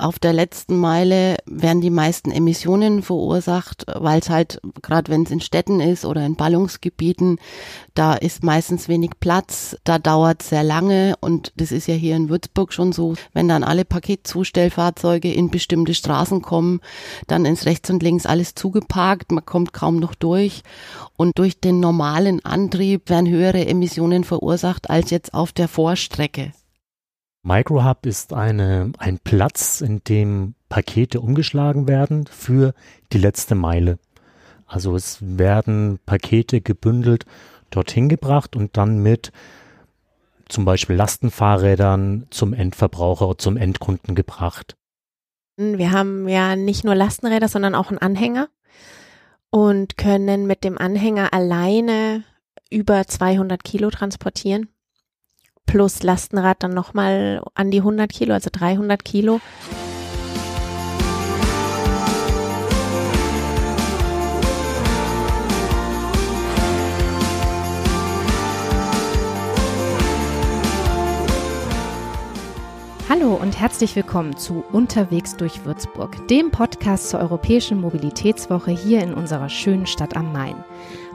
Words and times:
auf 0.00 0.18
der 0.18 0.32
letzten 0.32 0.76
Meile 0.76 1.36
werden 1.46 1.80
die 1.80 1.90
meisten 1.90 2.30
Emissionen 2.30 3.02
verursacht, 3.02 3.84
weil 3.86 4.20
es 4.20 4.30
halt, 4.30 4.60
gerade 4.82 5.12
wenn 5.12 5.22
es 5.22 5.30
in 5.30 5.40
Städten 5.40 5.80
ist 5.80 6.04
oder 6.04 6.24
in 6.24 6.36
Ballungsgebieten, 6.36 7.38
da 7.94 8.14
ist 8.14 8.42
meistens 8.42 8.88
wenig 8.88 9.12
Platz, 9.20 9.76
da 9.84 9.98
dauert 9.98 10.42
sehr 10.42 10.64
lange 10.64 11.14
und 11.20 11.52
das 11.56 11.72
ist 11.72 11.86
ja 11.86 11.94
hier 11.94 12.16
in 12.16 12.28
Würzburg 12.28 12.72
schon 12.72 12.92
so, 12.92 13.14
wenn 13.32 13.48
dann 13.48 13.64
alle 13.64 13.84
Paketzustellfahrzeuge 13.84 15.32
in 15.32 15.50
bestimmte 15.50 15.94
Straßen 15.94 16.42
kommen, 16.42 16.80
dann 17.26 17.44
ist 17.44 17.66
rechts 17.66 17.90
und 17.90 18.02
links 18.02 18.26
alles 18.26 18.54
zugeparkt, 18.54 19.32
man 19.32 19.44
kommt 19.44 19.72
kaum 19.72 19.96
noch 19.96 20.14
durch 20.14 20.62
und 21.16 21.38
durch 21.38 21.60
den 21.60 21.80
normalen 21.80 22.44
Antrieb 22.44 23.10
werden 23.10 23.28
höhere 23.28 23.66
Emissionen 23.66 24.24
verursacht 24.24 24.90
als 24.90 25.10
jetzt 25.10 25.34
auf 25.34 25.52
der 25.52 25.68
Vorstrecke. 25.68 26.52
Microhub 27.42 28.04
ist 28.04 28.32
eine, 28.32 28.92
ein 28.98 29.18
Platz, 29.18 29.80
in 29.80 30.04
dem 30.04 30.54
Pakete 30.68 31.20
umgeschlagen 31.20 31.88
werden 31.88 32.26
für 32.26 32.74
die 33.12 33.18
letzte 33.18 33.54
Meile. 33.54 33.98
Also 34.66 34.94
es 34.94 35.18
werden 35.20 35.98
Pakete 36.04 36.60
gebündelt 36.60 37.24
dorthin 37.70 38.08
gebracht 38.08 38.56
und 38.56 38.76
dann 38.76 38.98
mit 39.02 39.32
zum 40.48 40.64
Beispiel 40.64 40.96
Lastenfahrrädern 40.96 42.26
zum 42.30 42.52
Endverbraucher 42.52 43.28
oder 43.28 43.38
zum 43.38 43.56
Endkunden 43.56 44.14
gebracht. 44.14 44.76
Wir 45.56 45.92
haben 45.92 46.28
ja 46.28 46.56
nicht 46.56 46.84
nur 46.84 46.94
Lastenräder, 46.94 47.48
sondern 47.48 47.74
auch 47.74 47.90
einen 47.90 47.98
Anhänger 47.98 48.48
und 49.50 49.96
können 49.96 50.46
mit 50.46 50.64
dem 50.64 50.78
Anhänger 50.78 51.32
alleine 51.32 52.24
über 52.70 53.06
200 53.06 53.62
Kilo 53.64 53.90
transportieren 53.90 54.68
plus 55.70 56.02
Lastenrad 56.02 56.64
dann 56.64 56.74
nochmal 56.74 57.42
an 57.54 57.70
die 57.70 57.78
100 57.78 58.10
Kilo, 58.10 58.34
also 58.34 58.50
300 58.52 59.04
Kilo. 59.04 59.40
Hallo 73.08 73.34
und 73.34 73.58
herzlich 73.58 73.94
willkommen 73.94 74.36
zu 74.36 74.64
Unterwegs 74.72 75.36
durch 75.36 75.64
Würzburg, 75.64 76.26
dem 76.26 76.50
Podcast 76.50 77.10
zur 77.10 77.20
Europäischen 77.20 77.80
Mobilitätswoche 77.80 78.72
hier 78.72 79.02
in 79.02 79.14
unserer 79.14 79.48
schönen 79.48 79.86
Stadt 79.86 80.16
am 80.16 80.32
Main. 80.32 80.64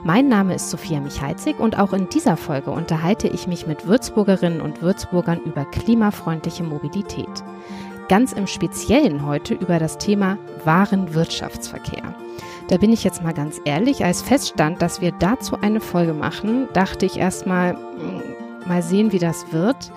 Mein 0.06 0.28
Name 0.28 0.54
ist 0.54 0.70
Sophia 0.70 1.00
Michalzig 1.00 1.58
und 1.58 1.80
auch 1.80 1.92
in 1.92 2.08
dieser 2.08 2.36
Folge 2.36 2.70
unterhalte 2.70 3.26
ich 3.26 3.48
mich 3.48 3.66
mit 3.66 3.88
Würzburgerinnen 3.88 4.60
und 4.60 4.80
Würzburgern 4.80 5.40
über 5.40 5.64
klimafreundliche 5.64 6.62
Mobilität. 6.62 7.42
Ganz 8.08 8.32
im 8.32 8.46
Speziellen 8.46 9.26
heute 9.26 9.54
über 9.54 9.80
das 9.80 9.98
Thema 9.98 10.38
Warenwirtschaftsverkehr. 10.64 12.14
Da 12.68 12.76
bin 12.76 12.92
ich 12.92 13.02
jetzt 13.02 13.24
mal 13.24 13.34
ganz 13.34 13.60
ehrlich, 13.64 14.04
als 14.04 14.22
feststand, 14.22 14.80
dass 14.80 15.00
wir 15.00 15.10
dazu 15.10 15.58
eine 15.60 15.80
Folge 15.80 16.14
machen, 16.14 16.68
dachte 16.72 17.04
ich 17.04 17.18
erstmal, 17.18 17.72
hm, 17.74 18.22
mal 18.64 18.84
sehen, 18.84 19.10
wie 19.10 19.18
das 19.18 19.50
wird. 19.50 19.90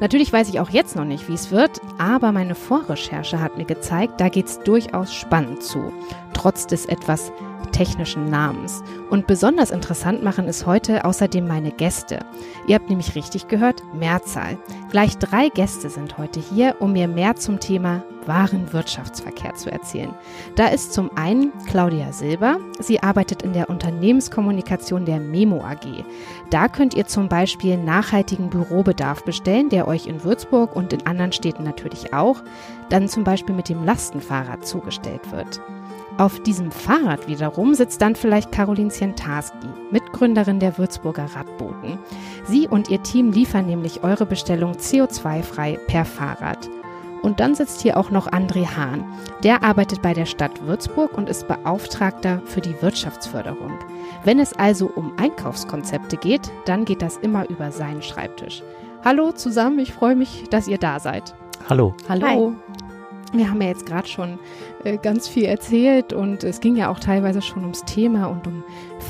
Natürlich 0.00 0.32
weiß 0.32 0.48
ich 0.48 0.58
auch 0.58 0.70
jetzt 0.70 0.96
noch 0.96 1.04
nicht, 1.04 1.28
wie 1.28 1.34
es 1.34 1.52
wird, 1.52 1.80
aber 1.98 2.32
meine 2.32 2.56
Vorrecherche 2.56 3.40
hat 3.40 3.56
mir 3.56 3.66
gezeigt, 3.66 4.20
da 4.20 4.28
geht 4.28 4.46
es 4.46 4.58
durchaus 4.58 5.14
spannend 5.14 5.62
zu, 5.62 5.92
trotz 6.32 6.66
des 6.66 6.86
etwas 6.86 7.30
technischen 7.72 8.30
Namens. 8.30 8.82
Und 9.10 9.26
besonders 9.26 9.70
interessant 9.70 10.22
machen 10.22 10.46
es 10.46 10.66
heute 10.66 11.04
außerdem 11.04 11.46
meine 11.46 11.72
Gäste. 11.72 12.20
Ihr 12.66 12.76
habt 12.76 12.88
nämlich 12.88 13.14
richtig 13.14 13.48
gehört, 13.48 13.82
Mehrzahl. 13.94 14.58
Gleich 14.90 15.18
drei 15.18 15.48
Gäste 15.48 15.90
sind 15.90 16.18
heute 16.18 16.40
hier, 16.40 16.76
um 16.78 16.92
mir 16.92 17.08
mehr 17.08 17.36
zum 17.36 17.58
Thema 17.58 18.04
Warenwirtschaftsverkehr 18.26 19.54
zu 19.54 19.70
erzählen. 19.70 20.14
Da 20.54 20.68
ist 20.68 20.92
zum 20.92 21.10
einen 21.16 21.52
Claudia 21.66 22.12
Silber. 22.12 22.58
Sie 22.78 23.02
arbeitet 23.02 23.42
in 23.42 23.52
der 23.52 23.68
Unternehmenskommunikation 23.68 25.04
der 25.04 25.20
Memo 25.20 25.64
AG. 25.64 26.04
Da 26.50 26.68
könnt 26.68 26.94
ihr 26.94 27.06
zum 27.06 27.28
Beispiel 27.28 27.76
nachhaltigen 27.76 28.50
Bürobedarf 28.50 29.24
bestellen, 29.24 29.68
der 29.68 29.88
euch 29.88 30.06
in 30.06 30.22
Würzburg 30.24 30.76
und 30.76 30.92
in 30.92 31.06
anderen 31.06 31.32
Städten 31.32 31.64
natürlich 31.64 32.12
auch, 32.12 32.42
dann 32.90 33.08
zum 33.08 33.24
Beispiel 33.24 33.54
mit 33.54 33.68
dem 33.68 33.84
Lastenfahrrad 33.84 34.66
zugestellt 34.66 35.32
wird. 35.32 35.60
Auf 36.18 36.40
diesem 36.40 36.70
Fahrrad 36.70 37.26
wiederum 37.26 37.74
sitzt 37.74 38.02
dann 38.02 38.14
vielleicht 38.14 38.52
Caroline 38.52 38.90
Zientarski, 38.90 39.66
Mitgründerin 39.90 40.60
der 40.60 40.76
Würzburger 40.76 41.26
Radboten. 41.34 41.98
Sie 42.44 42.68
und 42.68 42.90
ihr 42.90 43.02
Team 43.02 43.32
liefern 43.32 43.66
nämlich 43.66 44.04
eure 44.04 44.26
Bestellung 44.26 44.72
CO2-frei 44.72 45.78
per 45.86 46.04
Fahrrad. 46.04 46.68
Und 47.22 47.40
dann 47.40 47.54
sitzt 47.54 47.80
hier 47.80 47.96
auch 47.96 48.10
noch 48.10 48.28
André 48.28 48.66
Hahn. 48.76 49.04
Der 49.42 49.62
arbeitet 49.62 50.02
bei 50.02 50.12
der 50.12 50.26
Stadt 50.26 50.66
Würzburg 50.66 51.16
und 51.16 51.28
ist 51.28 51.46
Beauftragter 51.46 52.42
für 52.44 52.60
die 52.60 52.80
Wirtschaftsförderung. 52.82 53.78
Wenn 54.24 54.40
es 54.40 54.52
also 54.52 54.90
um 54.94 55.12
Einkaufskonzepte 55.18 56.16
geht, 56.16 56.50
dann 56.66 56.84
geht 56.84 57.00
das 57.00 57.16
immer 57.18 57.48
über 57.48 57.70
seinen 57.70 58.02
Schreibtisch. 58.02 58.62
Hallo 59.04 59.32
zusammen, 59.32 59.78
ich 59.78 59.92
freue 59.92 60.16
mich, 60.16 60.44
dass 60.50 60.68
ihr 60.68 60.78
da 60.78 60.98
seid. 60.98 61.34
Hallo. 61.68 61.94
Hallo. 62.08 62.26
Hi. 62.26 62.91
Wir 63.32 63.48
haben 63.48 63.60
ja 63.62 63.68
jetzt 63.68 63.86
gerade 63.86 64.08
schon 64.08 64.38
äh, 64.84 64.98
ganz 64.98 65.26
viel 65.26 65.44
erzählt 65.44 66.12
und 66.12 66.44
es 66.44 66.60
ging 66.60 66.76
ja 66.76 66.90
auch 66.90 67.00
teilweise 67.00 67.40
schon 67.40 67.62
ums 67.62 67.84
Thema 67.84 68.26
und 68.26 68.46
um 68.46 68.62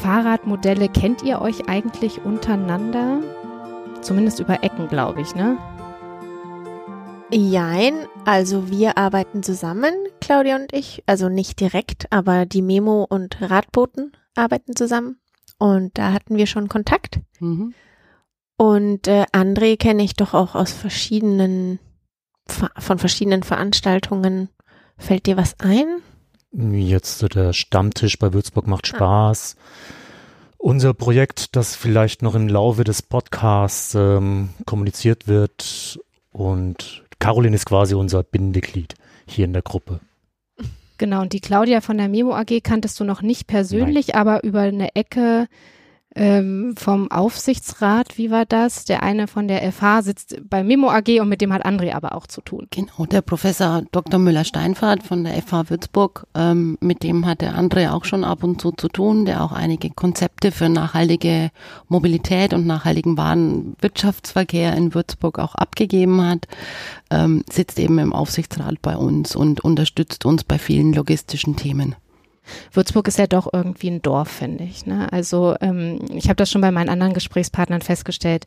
Fahrradmodelle. 0.02 0.88
Kennt 0.88 1.22
ihr 1.22 1.40
euch 1.40 1.68
eigentlich 1.68 2.24
untereinander? 2.24 3.20
Zumindest 4.00 4.40
über 4.40 4.62
Ecken, 4.62 4.88
glaube 4.88 5.20
ich, 5.20 5.34
ne? 5.34 5.58
Jein, 7.34 7.94
also 8.26 8.70
wir 8.70 8.98
arbeiten 8.98 9.42
zusammen, 9.42 9.94
Claudia 10.20 10.56
und 10.56 10.72
ich, 10.74 11.02
also 11.06 11.30
nicht 11.30 11.60
direkt, 11.60 12.06
aber 12.10 12.44
die 12.44 12.60
Memo 12.60 13.06
und 13.08 13.40
Radboten 13.40 14.12
arbeiten 14.34 14.76
zusammen 14.76 15.18
und 15.58 15.96
da 15.96 16.12
hatten 16.12 16.36
wir 16.36 16.46
schon 16.46 16.68
Kontakt. 16.68 17.20
Mhm. 17.40 17.72
Und 18.58 19.08
äh, 19.08 19.24
André 19.32 19.78
kenne 19.78 20.02
ich 20.02 20.14
doch 20.14 20.34
auch 20.34 20.54
aus 20.54 20.72
verschiedenen, 20.72 21.78
von 22.46 22.98
verschiedenen 22.98 23.42
Veranstaltungen. 23.42 24.48
Fällt 24.98 25.26
dir 25.26 25.36
was 25.36 25.58
ein? 25.60 26.02
Jetzt 26.52 27.22
der 27.34 27.52
Stammtisch 27.52 28.18
bei 28.18 28.32
Würzburg 28.32 28.66
macht 28.66 28.90
ah. 28.92 28.96
Spaß. 28.96 29.56
Ah. 29.58 29.94
Unser 30.58 30.94
Projekt, 30.94 31.56
das 31.56 31.74
vielleicht 31.74 32.22
noch 32.22 32.36
im 32.36 32.48
Laufe 32.48 32.84
des 32.84 33.02
Podcasts 33.02 33.96
ähm, 33.96 34.50
kommuniziert 34.64 35.26
wird 35.26 35.98
und 36.30 37.02
Caroline 37.18 37.56
ist 37.56 37.66
quasi 37.66 37.94
unser 37.94 38.22
Bindeglied 38.22 38.94
hier 39.26 39.44
in 39.44 39.52
der 39.52 39.62
Gruppe. 39.62 40.00
Genau, 40.98 41.22
und 41.22 41.32
die 41.32 41.40
Claudia 41.40 41.80
von 41.80 41.98
der 41.98 42.08
Memo 42.08 42.32
AG 42.32 42.60
kanntest 42.62 43.00
du 43.00 43.04
noch 43.04 43.22
nicht 43.22 43.48
persönlich, 43.48 44.08
Nein. 44.08 44.16
aber 44.16 44.44
über 44.44 44.60
eine 44.60 44.94
Ecke 44.94 45.48
ähm, 46.14 46.74
vom 46.76 47.10
Aufsichtsrat, 47.10 48.18
wie 48.18 48.30
war 48.30 48.44
das? 48.44 48.84
Der 48.84 49.02
eine 49.02 49.26
von 49.26 49.48
der 49.48 49.72
FH 49.72 50.02
sitzt 50.02 50.36
bei 50.48 50.62
Memo 50.62 50.90
AG 50.90 51.20
und 51.20 51.28
mit 51.28 51.40
dem 51.40 51.52
hat 51.52 51.64
André 51.64 51.94
aber 51.94 52.14
auch 52.14 52.26
zu 52.26 52.40
tun. 52.42 52.66
Genau, 52.70 53.06
der 53.06 53.22
Professor 53.22 53.82
Dr. 53.92 54.18
Müller-Steinfahrt 54.18 55.02
von 55.02 55.24
der 55.24 55.40
FH 55.40 55.70
Würzburg, 55.70 56.26
ähm, 56.34 56.76
mit 56.80 57.02
dem 57.02 57.26
hat 57.26 57.40
der 57.40 57.58
André 57.58 57.90
auch 57.90 58.04
schon 58.04 58.24
ab 58.24 58.44
und 58.44 58.60
zu 58.60 58.72
zu 58.72 58.88
tun, 58.88 59.24
der 59.24 59.42
auch 59.42 59.52
einige 59.52 59.90
Konzepte 59.90 60.52
für 60.52 60.68
nachhaltige 60.68 61.50
Mobilität 61.88 62.52
und 62.52 62.66
nachhaltigen 62.66 63.16
Warenwirtschaftsverkehr 63.16 64.74
in 64.74 64.94
Würzburg 64.94 65.38
auch 65.38 65.54
abgegeben 65.54 66.26
hat, 66.26 66.46
ähm, 67.10 67.44
sitzt 67.50 67.78
eben 67.78 67.98
im 67.98 68.12
Aufsichtsrat 68.12 68.82
bei 68.82 68.96
uns 68.96 69.34
und 69.34 69.60
unterstützt 69.60 70.26
uns 70.26 70.44
bei 70.44 70.58
vielen 70.58 70.92
logistischen 70.92 71.56
Themen. 71.56 71.94
Würzburg 72.72 73.08
ist 73.08 73.18
ja 73.18 73.26
doch 73.26 73.48
irgendwie 73.52 73.88
ein 73.88 74.02
Dorf, 74.02 74.28
finde 74.28 74.64
ich. 74.64 74.86
Ne? 74.86 75.12
Also 75.12 75.56
ähm, 75.60 76.00
ich 76.12 76.24
habe 76.24 76.36
das 76.36 76.50
schon 76.50 76.60
bei 76.60 76.70
meinen 76.70 76.88
anderen 76.88 77.14
Gesprächspartnern 77.14 77.82
festgestellt. 77.82 78.46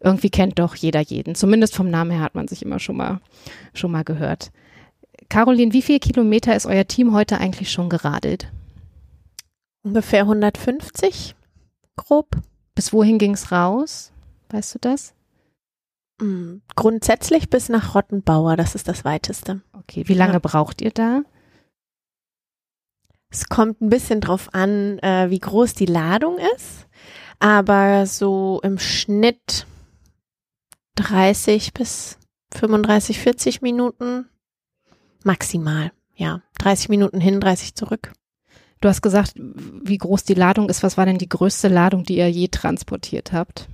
Irgendwie 0.00 0.30
kennt 0.30 0.58
doch 0.58 0.74
jeder 0.74 1.00
jeden. 1.00 1.34
Zumindest 1.34 1.76
vom 1.76 1.90
Namen 1.90 2.10
her 2.10 2.20
hat 2.20 2.34
man 2.34 2.48
sich 2.48 2.62
immer 2.62 2.78
schon 2.78 2.96
mal, 2.96 3.20
schon 3.72 3.92
mal 3.92 4.04
gehört. 4.04 4.50
Caroline, 5.28 5.72
wie 5.72 5.82
viele 5.82 6.00
Kilometer 6.00 6.54
ist 6.56 6.66
euer 6.66 6.86
Team 6.86 7.14
heute 7.14 7.38
eigentlich 7.38 7.70
schon 7.70 7.88
geradelt? 7.88 8.50
Ungefähr 9.84 10.22
150, 10.22 11.34
grob. 11.96 12.36
Bis 12.74 12.92
wohin 12.92 13.18
ging 13.18 13.34
es 13.34 13.52
raus? 13.52 14.12
Weißt 14.50 14.74
du 14.74 14.78
das? 14.80 15.14
Mm, 16.20 16.58
grundsätzlich 16.76 17.50
bis 17.50 17.68
nach 17.68 17.94
Rottenbauer, 17.94 18.56
das 18.56 18.74
ist 18.74 18.88
das 18.88 19.04
weiteste. 19.04 19.60
Okay, 19.72 20.04
wie 20.06 20.14
lange 20.14 20.34
ja. 20.34 20.38
braucht 20.38 20.80
ihr 20.80 20.90
da? 20.90 21.22
Es 23.32 23.48
kommt 23.48 23.80
ein 23.80 23.88
bisschen 23.88 24.20
drauf 24.20 24.50
an, 24.52 24.98
äh, 24.98 25.30
wie 25.30 25.38
groß 25.38 25.72
die 25.72 25.86
Ladung 25.86 26.36
ist, 26.54 26.86
aber 27.38 28.04
so 28.04 28.60
im 28.62 28.78
Schnitt 28.78 29.66
30 30.96 31.72
bis 31.72 32.18
35, 32.54 33.18
40 33.18 33.62
Minuten 33.62 34.26
maximal. 35.24 35.92
Ja, 36.14 36.42
30 36.58 36.90
Minuten 36.90 37.20
hin, 37.20 37.40
30 37.40 37.74
zurück. 37.74 38.12
Du 38.82 38.88
hast 38.88 39.00
gesagt, 39.00 39.32
wie 39.36 39.96
groß 39.96 40.24
die 40.24 40.34
Ladung 40.34 40.68
ist. 40.68 40.82
Was 40.82 40.98
war 40.98 41.06
denn 41.06 41.16
die 41.16 41.28
größte 41.28 41.68
Ladung, 41.68 42.04
die 42.04 42.18
ihr 42.18 42.30
je 42.30 42.48
transportiert 42.48 43.32
habt? 43.32 43.66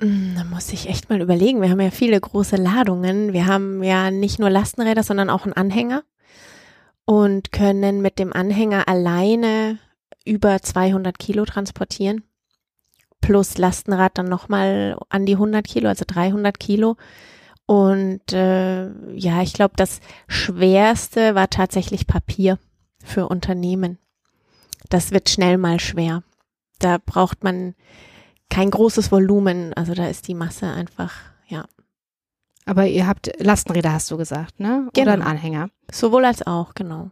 Hm, 0.00 0.34
da 0.36 0.44
muss 0.44 0.72
ich 0.72 0.88
echt 0.88 1.10
mal 1.10 1.20
überlegen. 1.20 1.60
Wir 1.60 1.70
haben 1.70 1.80
ja 1.80 1.90
viele 1.90 2.20
große 2.20 2.56
Ladungen. 2.56 3.32
Wir 3.32 3.46
haben 3.46 3.82
ja 3.82 4.12
nicht 4.12 4.38
nur 4.38 4.50
Lastenräder, 4.50 5.02
sondern 5.02 5.30
auch 5.30 5.44
einen 5.44 5.54
Anhänger 5.54 6.04
und 7.04 7.52
können 7.52 8.00
mit 8.02 8.18
dem 8.18 8.32
Anhänger 8.32 8.88
alleine 8.88 9.78
über 10.24 10.60
200 10.60 11.18
Kilo 11.18 11.44
transportieren. 11.44 12.22
Plus 13.20 13.56
Lastenrad 13.58 14.18
dann 14.18 14.28
nochmal 14.28 14.98
an 15.08 15.26
die 15.26 15.34
100 15.34 15.66
Kilo, 15.66 15.88
also 15.88 16.04
300 16.06 16.58
Kilo. 16.58 16.96
Und 17.66 18.32
äh, 18.32 18.88
ja, 19.14 19.42
ich 19.42 19.54
glaube, 19.54 19.74
das 19.76 20.00
Schwerste 20.28 21.34
war 21.34 21.48
tatsächlich 21.48 22.06
Papier 22.06 22.58
für 23.02 23.28
Unternehmen. 23.28 23.98
Das 24.90 25.12
wird 25.12 25.30
schnell 25.30 25.56
mal 25.56 25.80
schwer. 25.80 26.22
Da 26.78 26.98
braucht 26.98 27.42
man 27.42 27.74
kein 28.50 28.70
großes 28.70 29.10
Volumen. 29.10 29.72
Also 29.72 29.94
da 29.94 30.06
ist 30.08 30.28
die 30.28 30.34
Masse 30.34 30.66
einfach, 30.66 31.14
ja. 31.48 31.64
Aber 32.66 32.86
ihr 32.86 33.06
habt 33.06 33.30
Lastenräder, 33.38 33.92
hast 33.92 34.10
du 34.10 34.16
gesagt, 34.16 34.58
ne? 34.58 34.88
Genau. 34.94 35.02
Oder 35.02 35.12
einen 35.12 35.22
Anhänger. 35.22 35.68
Sowohl 35.90 36.24
als 36.24 36.46
auch, 36.46 36.74
genau. 36.74 37.10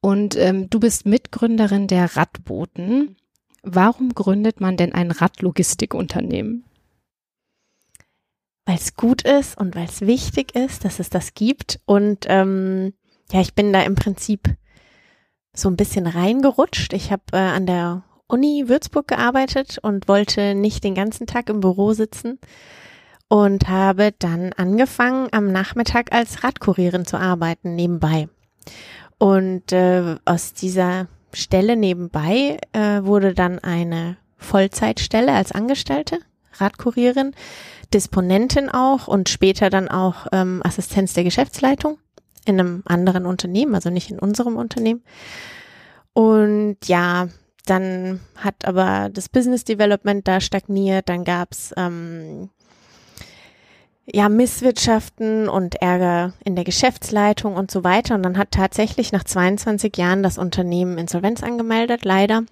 Und 0.00 0.36
ähm, 0.36 0.70
du 0.70 0.80
bist 0.80 1.06
Mitgründerin 1.06 1.88
der 1.88 2.16
Radboten. 2.16 3.16
Warum 3.62 4.14
gründet 4.14 4.60
man 4.60 4.76
denn 4.76 4.92
ein 4.92 5.10
Radlogistikunternehmen? 5.10 6.64
Weil 8.66 8.76
es 8.76 8.96
gut 8.96 9.22
ist 9.22 9.58
und 9.58 9.76
weil 9.76 9.86
es 9.86 10.00
wichtig 10.02 10.54
ist, 10.54 10.84
dass 10.84 10.98
es 10.98 11.10
das 11.10 11.34
gibt. 11.34 11.80
Und 11.84 12.24
ähm, 12.28 12.94
ja, 13.30 13.40
ich 13.40 13.54
bin 13.54 13.72
da 13.72 13.82
im 13.82 13.94
Prinzip 13.94 14.56
so 15.54 15.68
ein 15.68 15.76
bisschen 15.76 16.06
reingerutscht. 16.06 16.94
Ich 16.94 17.12
habe 17.12 17.22
äh, 17.32 17.36
an 17.36 17.66
der 17.66 18.04
Uni 18.26 18.68
Würzburg 18.68 19.06
gearbeitet 19.06 19.78
und 19.82 20.08
wollte 20.08 20.54
nicht 20.54 20.82
den 20.82 20.94
ganzen 20.94 21.26
Tag 21.26 21.50
im 21.50 21.60
Büro 21.60 21.92
sitzen 21.92 22.38
und 23.34 23.68
habe 23.68 24.14
dann 24.16 24.52
angefangen, 24.52 25.26
am 25.32 25.50
Nachmittag 25.50 26.12
als 26.12 26.44
Radkurierin 26.44 27.04
zu 27.04 27.16
arbeiten, 27.16 27.74
nebenbei. 27.74 28.28
Und 29.18 29.72
äh, 29.72 30.14
aus 30.24 30.52
dieser 30.52 31.08
Stelle 31.32 31.74
nebenbei 31.74 32.58
äh, 32.72 33.02
wurde 33.02 33.34
dann 33.34 33.58
eine 33.58 34.18
Vollzeitstelle 34.36 35.32
als 35.32 35.50
Angestellte, 35.50 36.20
Radkurierin, 36.58 37.34
Disponentin 37.92 38.68
auch 38.68 39.08
und 39.08 39.28
später 39.28 39.68
dann 39.68 39.88
auch 39.88 40.28
ähm, 40.30 40.62
Assistenz 40.62 41.14
der 41.14 41.24
Geschäftsleitung 41.24 41.98
in 42.44 42.60
einem 42.60 42.84
anderen 42.86 43.26
Unternehmen, 43.26 43.74
also 43.74 43.90
nicht 43.90 44.12
in 44.12 44.20
unserem 44.20 44.54
Unternehmen. 44.54 45.02
Und 46.12 46.76
ja, 46.86 47.26
dann 47.66 48.20
hat 48.36 48.64
aber 48.64 49.08
das 49.12 49.28
Business 49.28 49.64
Development 49.64 50.28
da 50.28 50.40
stagniert, 50.40 51.08
dann 51.08 51.24
gab's 51.24 51.74
ähm, 51.76 52.50
ja 54.06 54.28
Misswirtschaften 54.28 55.48
und 55.48 55.80
Ärger 55.80 56.32
in 56.44 56.54
der 56.54 56.64
Geschäftsleitung 56.64 57.56
und 57.56 57.70
so 57.70 57.84
weiter. 57.84 58.14
Und 58.14 58.22
dann 58.22 58.38
hat 58.38 58.50
tatsächlich 58.50 59.12
nach 59.12 59.24
22 59.24 59.96
Jahren 59.96 60.22
das 60.22 60.38
Unternehmen 60.38 60.98
Insolvenz 60.98 61.42
angemeldet, 61.42 62.04
leider. 62.04 62.44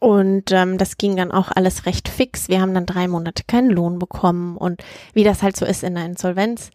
Und 0.00 0.50
ähm, 0.50 0.78
das 0.78 0.96
ging 0.98 1.16
dann 1.16 1.30
auch 1.30 1.52
alles 1.54 1.86
recht 1.86 2.08
fix. 2.08 2.48
Wir 2.48 2.60
haben 2.60 2.74
dann 2.74 2.86
drei 2.86 3.06
Monate 3.06 3.44
keinen 3.46 3.70
Lohn 3.70 4.00
bekommen 4.00 4.56
und 4.56 4.82
wie 5.12 5.22
das 5.22 5.42
halt 5.42 5.56
so 5.56 5.64
ist 5.64 5.84
in 5.84 5.94
der 5.94 6.06
Insolvenz. 6.06 6.70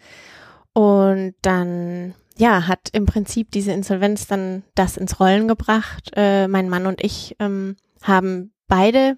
Und 0.72 1.36
dann 1.42 2.14
ja, 2.38 2.68
hat 2.68 2.90
im 2.94 3.06
Prinzip 3.06 3.52
diese 3.52 3.72
Insolvenz 3.72 4.28
dann 4.28 4.64
das 4.76 4.96
ins 4.96 5.20
Rollen 5.20 5.48
gebracht. 5.48 6.12
Äh, 6.16 6.48
mein 6.48 6.70
Mann 6.70 6.86
und 6.86 7.04
ich 7.04 7.36
ähm, 7.40 7.76
haben 8.02 8.54
beide 8.68 9.18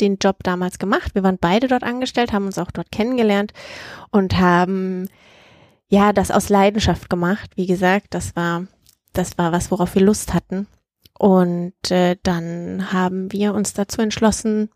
den 0.00 0.16
Job 0.16 0.42
damals 0.42 0.78
gemacht. 0.78 1.14
Wir 1.14 1.22
waren 1.22 1.38
beide 1.40 1.68
dort 1.68 1.82
angestellt, 1.82 2.32
haben 2.32 2.46
uns 2.46 2.58
auch 2.58 2.70
dort 2.70 2.90
kennengelernt 2.90 3.52
und 4.10 4.38
haben 4.38 5.08
ja 5.88 6.12
das 6.12 6.30
aus 6.30 6.48
Leidenschaft 6.48 7.08
gemacht. 7.08 7.52
Wie 7.54 7.66
gesagt, 7.66 8.08
das 8.10 8.34
war 8.34 8.66
das 9.14 9.38
war 9.38 9.52
was, 9.52 9.70
worauf 9.70 9.94
wir 9.94 10.02
Lust 10.02 10.34
hatten. 10.34 10.66
Und 11.18 11.90
äh, 11.90 12.16
dann 12.22 12.92
haben 12.92 13.32
wir 13.32 13.54
uns 13.54 13.72
dazu 13.72 14.02
entschlossen, 14.02 14.68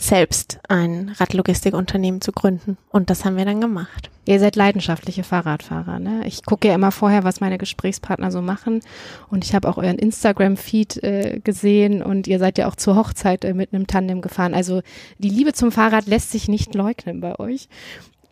selbst 0.00 0.58
ein 0.68 1.14
Radlogistikunternehmen 1.18 2.20
zu 2.20 2.32
gründen. 2.32 2.78
Und 2.90 3.10
das 3.10 3.24
haben 3.24 3.36
wir 3.36 3.44
dann 3.44 3.60
gemacht. 3.60 4.10
Ihr 4.26 4.38
seid 4.38 4.56
leidenschaftliche 4.56 5.24
Fahrradfahrer, 5.24 5.98
ne? 5.98 6.22
Ich 6.26 6.44
gucke 6.44 6.68
ja 6.68 6.74
immer 6.74 6.92
vorher, 6.92 7.24
was 7.24 7.40
meine 7.40 7.58
Gesprächspartner 7.58 8.30
so 8.30 8.40
machen. 8.42 8.80
Und 9.28 9.44
ich 9.44 9.54
habe 9.54 9.68
auch 9.68 9.76
euren 9.76 9.98
Instagram-Feed 9.98 11.02
äh, 11.02 11.40
gesehen 11.42 12.02
und 12.02 12.26
ihr 12.26 12.38
seid 12.38 12.58
ja 12.58 12.68
auch 12.68 12.76
zur 12.76 12.96
Hochzeit 12.96 13.44
äh, 13.44 13.54
mit 13.54 13.74
einem 13.74 13.86
Tandem 13.86 14.20
gefahren. 14.20 14.54
Also 14.54 14.82
die 15.18 15.30
Liebe 15.30 15.52
zum 15.52 15.72
Fahrrad 15.72 16.06
lässt 16.06 16.30
sich 16.30 16.48
nicht 16.48 16.74
leugnen 16.74 17.20
bei 17.20 17.38
euch. 17.38 17.68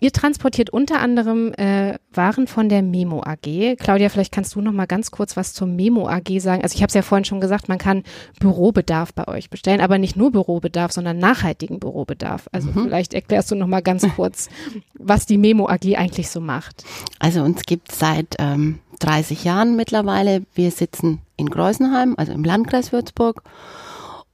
Ihr 0.00 0.12
transportiert 0.12 0.70
unter 0.70 1.00
anderem 1.00 1.52
äh, 1.54 1.98
Waren 2.12 2.46
von 2.46 2.68
der 2.68 2.82
Memo 2.82 3.22
AG. 3.24 3.76
Claudia, 3.78 4.08
vielleicht 4.08 4.32
kannst 4.32 4.54
du 4.54 4.60
noch 4.60 4.72
mal 4.72 4.86
ganz 4.86 5.10
kurz 5.10 5.36
was 5.36 5.54
zur 5.54 5.66
Memo 5.66 6.08
AG 6.08 6.38
sagen. 6.38 6.62
Also 6.62 6.76
ich 6.76 6.82
habe 6.82 6.88
es 6.88 6.94
ja 6.94 7.02
vorhin 7.02 7.24
schon 7.24 7.40
gesagt, 7.40 7.68
man 7.68 7.78
kann 7.78 8.04
Bürobedarf 8.38 9.12
bei 9.12 9.26
euch 9.26 9.50
bestellen, 9.50 9.80
aber 9.80 9.98
nicht 9.98 10.16
nur 10.16 10.30
Bürobedarf, 10.30 10.92
sondern 10.92 11.18
nachhaltigen 11.18 11.80
Bürobedarf. 11.80 12.48
Also 12.52 12.70
mhm. 12.70 12.84
vielleicht 12.84 13.14
erklärst 13.14 13.50
du 13.50 13.56
noch 13.56 13.66
mal 13.66 13.82
ganz 13.82 14.06
kurz, 14.14 14.48
was 14.94 15.26
die 15.26 15.38
Memo 15.38 15.68
AG 15.68 15.96
eigentlich 15.96 16.30
so 16.30 16.40
macht. 16.40 16.84
Also 17.18 17.42
uns 17.42 17.62
gibt 17.64 17.92
seit 17.92 18.36
ähm, 18.38 18.78
30 19.00 19.44
Jahren 19.44 19.76
mittlerweile. 19.76 20.42
Wir 20.54 20.70
sitzen 20.70 21.20
in 21.36 21.50
Greusenheim, 21.50 22.14
also 22.16 22.32
im 22.32 22.44
Landkreis 22.44 22.92
Würzburg. 22.92 23.42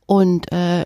Und 0.06 0.52
äh, 0.52 0.84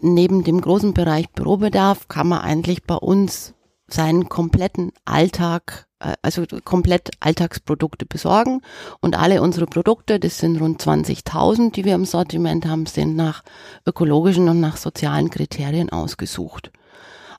neben 0.00 0.44
dem 0.44 0.60
großen 0.60 0.94
Bereich 0.94 1.28
Bürobedarf 1.30 2.08
kann 2.08 2.28
man 2.28 2.40
eigentlich 2.40 2.84
bei 2.84 2.94
uns 2.94 3.54
seinen 3.94 4.28
kompletten 4.28 4.92
Alltag, 5.04 5.86
äh, 6.00 6.14
also 6.22 6.44
komplett 6.64 7.10
Alltagsprodukte 7.20 8.06
besorgen. 8.06 8.60
Und 9.00 9.16
alle 9.16 9.40
unsere 9.40 9.66
Produkte, 9.66 10.20
das 10.20 10.38
sind 10.38 10.60
rund 10.60 10.82
20.000, 10.82 11.72
die 11.72 11.84
wir 11.84 11.94
im 11.94 12.04
Sortiment 12.04 12.66
haben, 12.66 12.86
sind 12.86 13.16
nach 13.16 13.42
ökologischen 13.86 14.48
und 14.48 14.60
nach 14.60 14.76
sozialen 14.76 15.30
Kriterien 15.30 15.90
ausgesucht. 15.90 16.70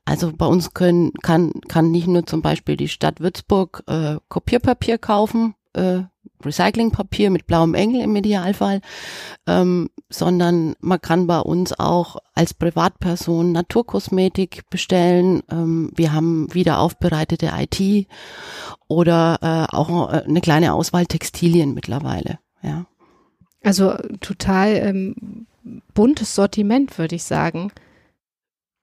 Also 0.06 0.32
bei 0.32 0.46
uns 0.46 0.74
können, 0.74 1.12
kann, 1.24 1.52
kann 1.68 1.92
nicht 1.92 2.08
nur 2.08 2.26
zum 2.26 2.42
Beispiel 2.42 2.78
die 2.78 2.88
Stadt 2.88 3.20
Würzburg 3.20 3.84
äh, 3.88 4.18
Kopierpapier 4.30 5.00
kaufen, 5.00 5.56
äh, 5.74 6.04
Recyclingpapier 6.46 7.30
mit 7.30 7.48
blauem 7.48 7.74
Engel 7.74 8.02
im 8.02 8.16
Idealfall, 8.16 8.82
ähm, 9.48 9.90
sondern 10.10 10.76
man 10.80 11.02
kann 11.02 11.28
bei 11.28 11.40
uns 11.40 11.78
auch 11.78 12.18
als 12.34 12.54
Privatperson 12.54 13.52
Naturkosmetik 13.52 14.70
bestellen. 14.70 15.42
Ähm, 15.50 15.92
wir 15.96 16.14
haben 16.14 16.54
wieder 16.54 16.80
aufbereitete 16.80 17.52
IT 17.56 18.08
oder 18.88 19.40
äh, 19.42 19.76
auch 19.76 20.12
äh, 20.12 20.24
eine 20.24 20.42
kleine 20.42 20.74
Auswahl 20.74 21.06
Textilien 21.06 21.74
mittlerweile. 21.74 22.40
Ja. 22.62 22.86
Also 23.64 23.96
total 24.22 24.76
ähm, 24.76 25.48
buntes 25.94 26.36
Sortiment, 26.36 26.98
würde 26.98 27.16
ich 27.16 27.24
sagen. 27.24 27.72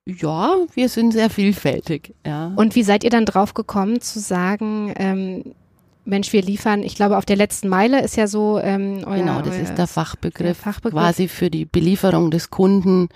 Ja, 0.04 0.56
wir 0.74 0.88
sind 0.88 1.12
sehr 1.12 1.30
vielfältig. 1.30 2.14
Ja. 2.26 2.52
Und 2.56 2.74
wie 2.74 2.82
seid 2.82 3.04
ihr 3.04 3.10
dann 3.10 3.24
drauf 3.24 3.54
gekommen 3.54 4.00
zu 4.00 4.18
sagen, 4.18 4.92
ähm, 4.96 5.54
Mensch, 6.04 6.32
wir 6.32 6.42
liefern, 6.42 6.82
ich 6.82 6.96
glaube, 6.96 7.16
auf 7.16 7.24
der 7.24 7.36
letzten 7.36 7.68
Meile 7.68 8.02
ist 8.02 8.16
ja 8.16 8.26
so. 8.26 8.58
Ähm, 8.58 9.04
euer, 9.06 9.18
genau, 9.18 9.42
das 9.42 9.56
ist 9.56 9.74
der 9.76 9.86
Fachbegriff, 9.86 10.46
der 10.46 10.54
Fachbegriff, 10.54 11.00
quasi 11.00 11.28
für 11.28 11.50
die 11.50 11.64
Belieferung 11.64 12.30
des 12.30 12.50
Kunden, 12.50 13.08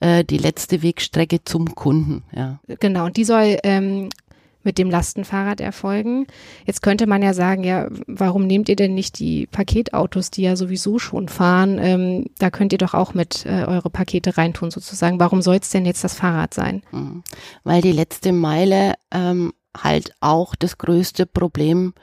äh, 0.00 0.24
die 0.24 0.38
letzte 0.38 0.82
Wegstrecke 0.82 1.44
zum 1.44 1.74
Kunden. 1.74 2.22
Ja. 2.34 2.60
Genau, 2.80 3.04
und 3.06 3.16
die 3.16 3.24
soll 3.24 3.58
ähm, 3.64 4.08
mit 4.64 4.78
dem 4.78 4.90
Lastenfahrrad 4.90 5.60
erfolgen. 5.60 6.26
Jetzt 6.64 6.82
könnte 6.82 7.06
man 7.06 7.22
ja 7.22 7.34
sagen, 7.34 7.64
ja, 7.64 7.88
warum 8.06 8.46
nehmt 8.46 8.68
ihr 8.68 8.76
denn 8.76 8.94
nicht 8.94 9.18
die 9.18 9.46
Paketautos, 9.46 10.30
die 10.30 10.42
ja 10.42 10.56
sowieso 10.56 10.98
schon 10.98 11.28
fahren? 11.28 11.78
Ähm, 11.80 12.26
da 12.38 12.50
könnt 12.50 12.72
ihr 12.72 12.78
doch 12.78 12.94
auch 12.94 13.14
mit 13.14 13.44
äh, 13.46 13.64
eure 13.64 13.90
Pakete 13.90 14.36
reintun 14.36 14.70
sozusagen. 14.70 15.20
Warum 15.20 15.42
soll 15.42 15.56
es 15.56 15.70
denn 15.70 15.86
jetzt 15.86 16.04
das 16.04 16.14
Fahrrad 16.14 16.54
sein? 16.54 16.82
Mhm. 16.92 17.22
Weil 17.64 17.82
die 17.82 17.92
letzte 17.92 18.32
Meile 18.32 18.94
ähm, 19.10 19.52
halt 19.76 20.12
auch 20.20 20.54
das 20.54 20.78
größte 20.78 21.26
Problem 21.26 21.94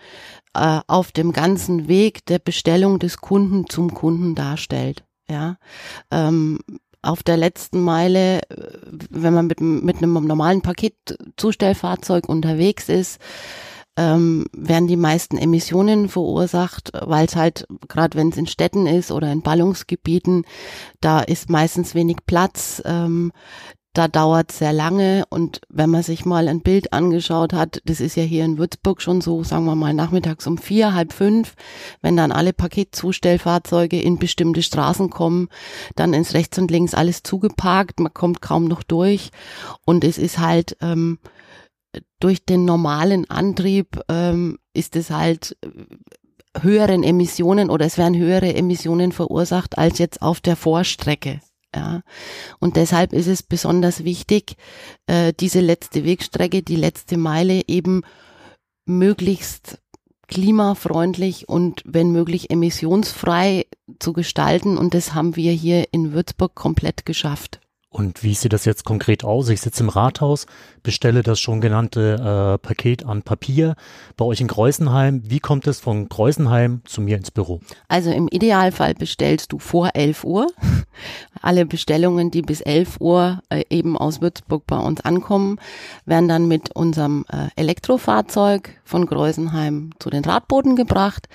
äh, 0.53 0.79
auf 0.87 1.11
dem 1.11 1.31
ganzen 1.31 1.87
Weg 1.87 2.25
der 2.25 2.39
Bestellung 2.39 2.99
des 2.99 3.17
Kunden 3.17 3.69
zum 3.69 3.93
Kunden 3.93 4.35
darstellt. 4.35 5.03
Ja, 5.27 5.57
ähm, 6.09 6.59
auf 7.01 7.23
der 7.23 7.37
letzten 7.37 7.81
Meile, 7.81 8.41
äh, 8.49 8.77
wenn 9.09 9.33
man 9.33 9.47
mit, 9.47 9.61
mit 9.61 9.97
einem 9.97 10.13
normalen 10.25 10.61
Paketzustellfahrzeug 10.61 12.27
unterwegs 12.27 12.89
ist, 12.89 13.19
ähm, 13.99 14.45
werden 14.53 14.87
die 14.87 14.95
meisten 14.95 15.37
Emissionen 15.37 16.07
verursacht, 16.07 16.91
weil 16.93 17.25
es 17.25 17.35
halt, 17.35 17.67
gerade 17.89 18.17
wenn 18.17 18.29
es 18.29 18.37
in 18.37 18.47
Städten 18.47 18.87
ist 18.87 19.11
oder 19.11 19.31
in 19.31 19.41
Ballungsgebieten, 19.41 20.45
da 21.01 21.19
ist 21.19 21.49
meistens 21.49 21.95
wenig 21.95 22.17
Platz. 22.25 22.81
Ähm, 22.85 23.31
da 23.93 24.07
dauert 24.07 24.51
sehr 24.51 24.71
lange 24.71 25.25
und 25.29 25.61
wenn 25.69 25.89
man 25.89 26.03
sich 26.03 26.23
mal 26.23 26.47
ein 26.47 26.61
Bild 26.61 26.93
angeschaut 26.93 27.53
hat, 27.53 27.81
das 27.85 27.99
ist 27.99 28.15
ja 28.15 28.23
hier 28.23 28.45
in 28.45 28.57
Würzburg 28.57 29.01
schon 29.01 29.19
so, 29.19 29.43
sagen 29.43 29.65
wir 29.65 29.75
mal 29.75 29.93
nachmittags 29.93 30.45
um 30.45 30.57
vier, 30.57 30.93
halb 30.93 31.11
fünf, 31.11 31.55
wenn 32.01 32.15
dann 32.15 32.31
alle 32.31 32.53
Paketzustellfahrzeuge 32.53 33.99
in 33.99 34.19
bestimmte 34.19 34.61
Straßen 34.61 35.09
kommen, 35.09 35.49
dann 35.95 36.13
ist 36.13 36.35
rechts 36.35 36.59
und 36.59 36.69
links 36.69 36.93
alles 36.93 37.23
zugeparkt, 37.23 37.99
man 37.99 38.13
kommt 38.13 38.41
kaum 38.41 38.65
noch 38.65 38.83
durch 38.83 39.31
und 39.85 40.03
es 40.03 40.17
ist 40.19 40.37
halt 40.37 40.77
ähm, 40.81 41.17
durch 42.19 42.45
den 42.45 42.65
normalen 42.65 43.29
Antrieb 43.29 43.99
ähm, 44.09 44.59
ist 44.73 44.95
es 44.95 45.09
halt 45.09 45.57
äh, 45.63 45.69
höheren 46.61 47.03
Emissionen 47.03 47.69
oder 47.69 47.85
es 47.85 47.97
werden 47.97 48.17
höhere 48.17 48.53
Emissionen 48.53 49.11
verursacht 49.11 49.77
als 49.77 49.97
jetzt 49.97 50.21
auf 50.21 50.41
der 50.41 50.55
Vorstrecke. 50.55 51.39
Ja. 51.75 52.01
Und 52.59 52.75
deshalb 52.75 53.13
ist 53.13 53.27
es 53.27 53.43
besonders 53.43 54.03
wichtig, 54.03 54.55
äh, 55.07 55.33
diese 55.39 55.59
letzte 55.59 56.03
Wegstrecke, 56.03 56.63
die 56.63 56.75
letzte 56.75 57.17
Meile 57.17 57.61
eben 57.67 58.01
möglichst 58.85 59.79
klimafreundlich 60.27 61.49
und 61.49 61.81
wenn 61.85 62.11
möglich 62.11 62.49
emissionsfrei 62.49 63.65
zu 63.99 64.13
gestalten. 64.13 64.77
Und 64.77 64.93
das 64.93 65.13
haben 65.13 65.35
wir 65.35 65.51
hier 65.51 65.87
in 65.91 66.13
Würzburg 66.13 66.55
komplett 66.55 67.05
geschafft. 67.05 67.59
Und 67.91 68.21
wie 68.21 68.35
sieht 68.35 68.53
das 68.53 68.65
jetzt 68.65 68.85
konkret 68.85 69.23
aus? 69.23 69.49
Ich 69.49 69.61
sitze 69.61 69.81
im 69.81 69.89
Rathaus, 69.89 70.45
bestelle 70.83 71.23
das 71.23 71.39
schon 71.39 71.59
genannte 71.59 72.13
äh, 72.53 72.57
Paket 72.59 73.03
an 73.03 73.23
Papier 73.23 73.75
bei 74.15 74.25
euch 74.25 74.41
in 74.41 74.47
Kreuzenheim. 74.47 75.23
Wie 75.25 75.39
kommt 75.39 75.65
es 75.65 75.79
von 75.79 76.07
Kreuzenheim 76.07 76.81
zu 76.85 77.01
mir 77.01 77.17
ins 77.17 77.31
Büro? 77.31 77.61
Also 77.87 78.11
im 78.11 78.27
Idealfall 78.27 78.93
bestellst 78.93 79.53
du 79.53 79.57
vor 79.57 79.89
11 79.95 80.23
Uhr. 80.23 80.47
Alle 81.41 81.65
Bestellungen, 81.65 82.29
die 82.29 82.43
bis 82.43 82.61
11 82.61 82.97
Uhr 82.99 83.41
äh, 83.49 83.63
eben 83.71 83.97
aus 83.97 84.21
Würzburg 84.21 84.67
bei 84.67 84.77
uns 84.77 85.01
ankommen, 85.01 85.59
werden 86.05 86.29
dann 86.29 86.47
mit 86.47 86.75
unserem 86.75 87.25
äh, 87.29 87.47
Elektrofahrzeug 87.55 88.69
von 88.83 89.07
Kreuzenheim 89.07 89.91
zu 89.97 90.11
den 90.11 90.23
Radboden 90.23 90.75
gebracht. 90.75 91.27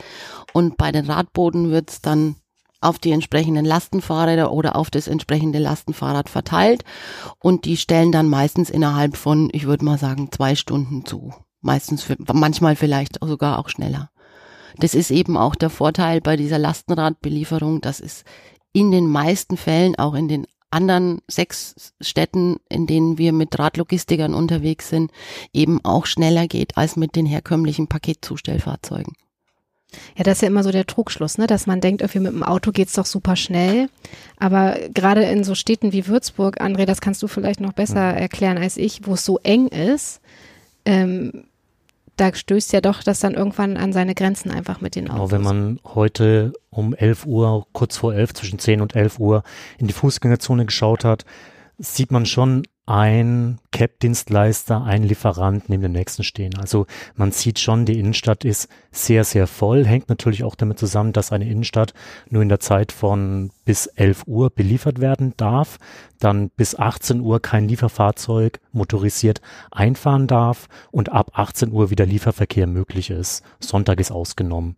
Und 0.53 0.77
bei 0.77 0.93
den 0.93 1.07
Radboden 1.07 1.73
wird 1.73 1.91
es 1.91 2.01
dann 2.01 2.37
auf 2.85 2.99
die 2.99 3.13
entsprechenden 3.13 3.65
Lastenfahrräder 3.65 4.53
oder 4.53 4.77
auf 4.77 4.91
das 4.91 5.09
entsprechende 5.09 5.59
Lastenfahrrad 5.59 6.29
verteilt 6.29 6.85
und 7.41 7.65
die 7.65 7.77
stellen 7.77 8.13
dann 8.13 8.29
meistens 8.29 8.71
innerhalb 8.71 9.17
von, 9.17 9.49
ich 9.53 9.67
würde 9.67 9.85
mal 9.85 9.99
sagen, 9.99 10.31
zwei 10.31 10.55
Stunden 10.55 11.05
zu. 11.05 11.33
Meistens, 11.61 12.07
manchmal 12.33 12.77
vielleicht 12.77 13.19
sogar 13.25 13.59
auch 13.59 13.69
schneller. 13.69 14.11
Das 14.77 14.95
ist 14.95 15.11
eben 15.11 15.37
auch 15.37 15.55
der 15.55 15.71
Vorteil 15.71 16.21
bei 16.21 16.37
dieser 16.37 16.59
Lastenradbelieferung, 16.59 17.81
dass 17.81 18.01
es 18.01 18.25
in 18.73 18.91
den 18.91 19.07
meisten 19.07 19.57
Fällen, 19.57 19.97
auch 19.97 20.15
in 20.15 20.29
den 20.29 20.47
anderen 20.71 21.21
sechs 21.29 21.95
Städten, 22.01 22.57
in 22.69 22.87
denen 22.87 23.17
wir 23.17 23.33
mit 23.33 23.59
Radlogistikern 23.59 24.35
unterwegs 24.35 24.89
sind, 24.89 25.13
eben 25.53 25.83
auch 25.85 26.05
schneller 26.05 26.49
geht 26.49 26.77
als 26.77 26.97
mit 26.97 27.15
den 27.15 27.27
herkömmlichen 27.27 27.87
Paketzustellfahrzeugen. 27.87 29.15
Ja, 30.17 30.25
das 30.25 30.39
ist 30.39 30.43
ja 30.43 30.49
immer 30.49 30.63
so 30.63 30.71
der 30.71 30.87
Trugschluss, 30.87 31.39
ne? 31.39 31.47
dass 31.47 31.67
man 31.67 31.81
denkt, 31.81 32.03
irgendwie 32.03 32.21
mit 32.21 32.33
dem 32.33 32.43
Auto 32.43 32.73
geht's 32.73 32.95
doch 32.95 33.07
super 33.07 33.37
schnell. 33.37 33.89
Aber 34.39 34.77
gerade 34.93 35.25
in 35.25 35.45
so 35.45 35.55
Städten 35.55 35.93
wie 35.93 36.07
Würzburg, 36.07 36.61
André, 36.61 36.85
das 36.85 37.01
kannst 37.01 37.23
du 37.23 37.29
vielleicht 37.29 37.61
noch 37.61 37.73
besser 37.73 38.01
erklären 38.01 38.59
als 38.59 38.77
ich, 38.77 39.07
wo 39.07 39.15
es 39.15 39.25
so 39.25 39.39
eng 39.43 39.69
ist, 39.69 40.21
ähm, 40.85 41.45
da 42.17 42.33
stößt 42.33 42.73
ja 42.73 42.81
doch 42.81 43.03
das 43.03 43.21
dann 43.21 43.35
irgendwann 43.35 43.77
an 43.77 43.93
seine 43.93 44.15
Grenzen 44.15 44.51
einfach 44.51 44.81
mit 44.81 44.95
den 44.95 45.11
Autos. 45.11 45.31
Genau, 45.31 45.31
wenn 45.33 45.43
man 45.43 45.81
heute 45.85 46.53
um 46.71 46.95
11 46.95 47.27
Uhr, 47.27 47.67
kurz 47.73 47.97
vor 47.97 48.15
11, 48.15 48.35
zwischen 48.35 48.59
10 48.59 48.81
und 48.81 48.95
11 48.95 49.19
Uhr 49.19 49.43
in 49.79 49.89
die 49.89 49.93
Fußgängerzone 49.93 50.67
geschaut 50.67 51.05
hat, 51.05 51.25
sieht 51.79 52.13
man 52.13 52.25
schon 52.25 52.63
ein 52.87 53.59
CAP-Dienstleister, 53.71 54.85
ein 54.85 55.03
Lieferant 55.03 55.69
neben 55.69 55.83
dem 55.83 55.93
nächsten 55.93 56.23
stehen. 56.23 56.57
Also 56.59 56.87
man 57.17 57.33
sieht 57.33 57.59
schon, 57.59 57.87
die 57.87 57.99
Innenstadt 57.99 58.45
ist 58.45 58.69
sehr, 58.93 59.25
sehr 59.25 59.47
voll. 59.47 59.87
Hängt 59.87 60.09
natürlich 60.09 60.45
auch 60.45 60.55
damit 60.55 60.79
zusammen, 60.79 61.13
dass 61.13 61.33
eine 61.33 61.49
Innenstadt 61.49 61.95
nur 62.29 62.43
in 62.43 62.51
der 62.51 62.61
Zeit 62.61 62.93
von 62.93 63.51
bis 63.65 63.87
11 63.87 64.25
Uhr 64.27 64.51
beliefert 64.51 65.01
werden 65.01 65.33
darf, 65.37 65.79
dann 66.21 66.51
bis 66.51 66.75
18 66.75 67.21
Uhr 67.21 67.41
kein 67.41 67.69
Lieferfahrzeug 67.69 68.61
motorisiert 68.75 69.41
einfahren 69.71 70.27
darf 70.27 70.69
und 70.91 71.11
ab 71.13 71.33
18 71.35 71.73
Uhr 71.73 71.91
wieder 71.91 72.07
Lieferverkehr 72.07 72.67
möglich 72.67 73.11
ist. 73.11 73.43
Sonntag 73.61 74.01
ist 74.01 74.11
ausgenommen. 74.11 74.77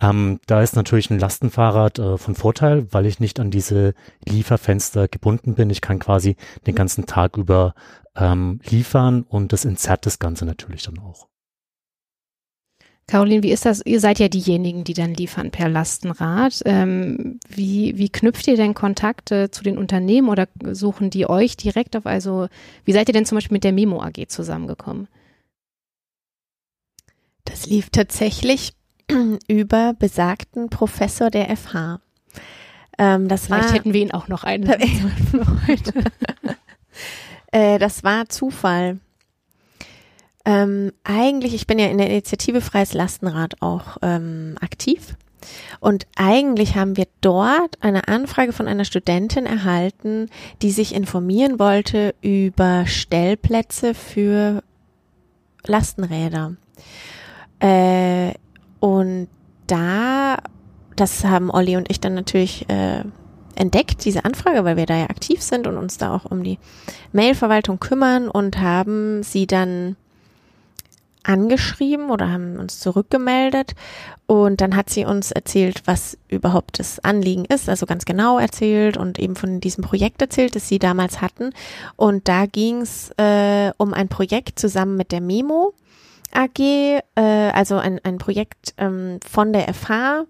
Ähm, 0.00 0.40
da 0.46 0.62
ist 0.62 0.76
natürlich 0.76 1.10
ein 1.10 1.18
Lastenfahrrad 1.18 1.98
äh, 1.98 2.18
von 2.18 2.34
Vorteil, 2.34 2.86
weil 2.92 3.06
ich 3.06 3.20
nicht 3.20 3.40
an 3.40 3.50
diese 3.50 3.94
Lieferfenster 4.26 5.08
gebunden 5.08 5.54
bin. 5.54 5.70
Ich 5.70 5.80
kann 5.80 5.98
quasi 5.98 6.36
den 6.66 6.74
ganzen 6.74 7.06
Tag 7.06 7.36
über 7.36 7.74
ähm, 8.14 8.60
liefern 8.64 9.22
und 9.22 9.52
das 9.52 9.64
entzerrt 9.64 10.06
das 10.06 10.18
Ganze 10.18 10.44
natürlich 10.44 10.82
dann 10.82 10.98
auch. 10.98 11.28
Caroline, 13.08 13.44
wie 13.44 13.52
ist 13.52 13.64
das? 13.64 13.82
Ihr 13.86 14.00
seid 14.00 14.18
ja 14.18 14.28
diejenigen, 14.28 14.82
die 14.82 14.92
dann 14.92 15.14
liefern 15.14 15.52
per 15.52 15.68
Lastenrad. 15.68 16.60
Ähm, 16.64 17.38
wie, 17.48 17.96
wie 17.96 18.08
knüpft 18.08 18.48
ihr 18.48 18.56
denn 18.56 18.74
Kontakte 18.74 19.50
zu 19.50 19.62
den 19.62 19.78
Unternehmen 19.78 20.28
oder 20.28 20.48
suchen 20.72 21.10
die 21.10 21.28
euch 21.28 21.56
direkt 21.56 21.96
auf? 21.96 22.04
Also, 22.06 22.48
wie 22.84 22.92
seid 22.92 23.08
ihr 23.08 23.12
denn 23.12 23.24
zum 23.24 23.36
Beispiel 23.36 23.54
mit 23.54 23.64
der 23.64 23.72
Memo 23.72 24.02
AG 24.02 24.26
zusammengekommen? 24.26 25.06
Das 27.44 27.66
lief 27.66 27.90
tatsächlich 27.90 28.72
über 29.48 29.94
besagten 29.96 30.68
Professor 30.68 31.30
der 31.30 31.56
FH. 31.56 32.00
Ähm, 32.98 33.28
das 33.28 33.46
Vielleicht 33.46 33.68
war, 33.68 33.72
hätten 33.72 33.92
wir 33.92 34.02
ihn 34.02 34.10
auch 34.10 34.26
noch 34.26 34.42
einen 34.42 34.68
heute. 35.68 35.92
äh, 37.52 37.78
das 37.78 38.02
war 38.02 38.28
Zufall. 38.28 38.98
Ähm, 40.46 40.92
eigentlich, 41.02 41.54
ich 41.54 41.66
bin 41.66 41.80
ja 41.80 41.86
in 41.86 41.98
der 41.98 42.08
Initiative 42.08 42.60
Freies 42.60 42.94
Lastenrad 42.94 43.60
auch 43.60 43.98
ähm, 44.00 44.54
aktiv. 44.60 45.16
Und 45.80 46.06
eigentlich 46.16 46.76
haben 46.76 46.96
wir 46.96 47.06
dort 47.20 47.82
eine 47.82 48.08
Anfrage 48.08 48.52
von 48.52 48.68
einer 48.68 48.84
Studentin 48.84 49.44
erhalten, 49.44 50.30
die 50.62 50.70
sich 50.70 50.94
informieren 50.94 51.58
wollte 51.58 52.14
über 52.22 52.86
Stellplätze 52.86 53.92
für 53.92 54.62
Lastenräder. 55.66 56.54
Äh, 57.58 58.32
und 58.78 59.28
da, 59.66 60.36
das 60.94 61.24
haben 61.24 61.50
Olli 61.50 61.76
und 61.76 61.90
ich 61.90 62.00
dann 62.00 62.14
natürlich 62.14 62.68
äh, 62.68 63.02
entdeckt, 63.56 64.04
diese 64.04 64.24
Anfrage, 64.24 64.64
weil 64.64 64.76
wir 64.76 64.86
da 64.86 64.96
ja 64.96 65.10
aktiv 65.10 65.42
sind 65.42 65.66
und 65.66 65.76
uns 65.76 65.98
da 65.98 66.14
auch 66.14 66.24
um 66.24 66.44
die 66.44 66.58
Mailverwaltung 67.12 67.80
kümmern 67.80 68.28
und 68.28 68.60
haben 68.60 69.24
sie 69.24 69.48
dann 69.48 69.96
angeschrieben 71.26 72.10
oder 72.10 72.30
haben 72.30 72.58
uns 72.58 72.78
zurückgemeldet 72.80 73.74
und 74.26 74.60
dann 74.60 74.76
hat 74.76 74.90
sie 74.90 75.04
uns 75.04 75.32
erzählt, 75.32 75.82
was 75.86 76.18
überhaupt 76.28 76.78
das 76.78 76.98
Anliegen 77.00 77.44
ist, 77.44 77.68
also 77.68 77.86
ganz 77.86 78.04
genau 78.04 78.38
erzählt 78.38 78.96
und 78.96 79.18
eben 79.18 79.36
von 79.36 79.60
diesem 79.60 79.82
Projekt 79.84 80.20
erzählt, 80.22 80.56
das 80.56 80.68
sie 80.68 80.78
damals 80.78 81.20
hatten. 81.20 81.50
Und 81.96 82.28
da 82.28 82.46
ging 82.46 82.80
es 82.80 83.10
äh, 83.18 83.72
um 83.76 83.94
ein 83.94 84.08
Projekt 84.08 84.58
zusammen 84.58 84.96
mit 84.96 85.12
der 85.12 85.20
Memo 85.20 85.74
AG, 86.32 86.58
äh, 86.58 87.00
also 87.14 87.76
ein, 87.76 88.00
ein 88.04 88.18
Projekt 88.18 88.74
ähm, 88.78 89.20
von 89.26 89.52
der 89.52 89.72
FH 89.72 90.24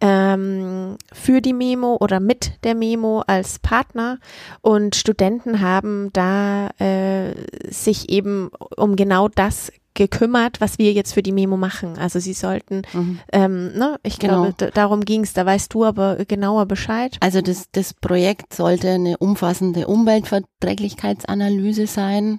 ähm, 0.00 0.96
für 1.12 1.40
die 1.40 1.52
Memo 1.52 1.96
oder 2.00 2.20
mit 2.20 2.64
der 2.64 2.74
Memo 2.74 3.22
als 3.26 3.58
Partner 3.58 4.18
und 4.60 4.94
Studenten 4.94 5.60
haben 5.60 6.10
da 6.12 6.68
äh, 6.78 7.34
sich 7.68 8.08
eben 8.08 8.50
um 8.76 8.96
genau 8.96 9.28
das 9.28 9.72
gekümmert, 9.98 10.60
was 10.60 10.78
wir 10.78 10.92
jetzt 10.92 11.12
für 11.12 11.24
die 11.24 11.32
Memo 11.32 11.56
machen. 11.56 11.98
Also 11.98 12.20
sie 12.20 12.32
sollten, 12.32 12.82
mhm. 12.92 13.18
ähm, 13.32 13.76
ne, 13.76 13.98
ich 14.04 14.20
genau. 14.20 14.44
glaube, 14.44 14.70
darum 14.72 15.04
ging 15.04 15.24
es, 15.24 15.32
da 15.32 15.44
weißt 15.44 15.74
du 15.74 15.84
aber 15.84 16.24
genauer 16.24 16.66
Bescheid. 16.66 17.16
Also 17.20 17.40
das, 17.42 17.66
das 17.72 17.94
Projekt 17.94 18.54
sollte 18.54 18.90
eine 18.90 19.18
umfassende 19.18 19.88
Umweltverträglichkeitsanalyse 19.88 21.88
sein 21.88 22.38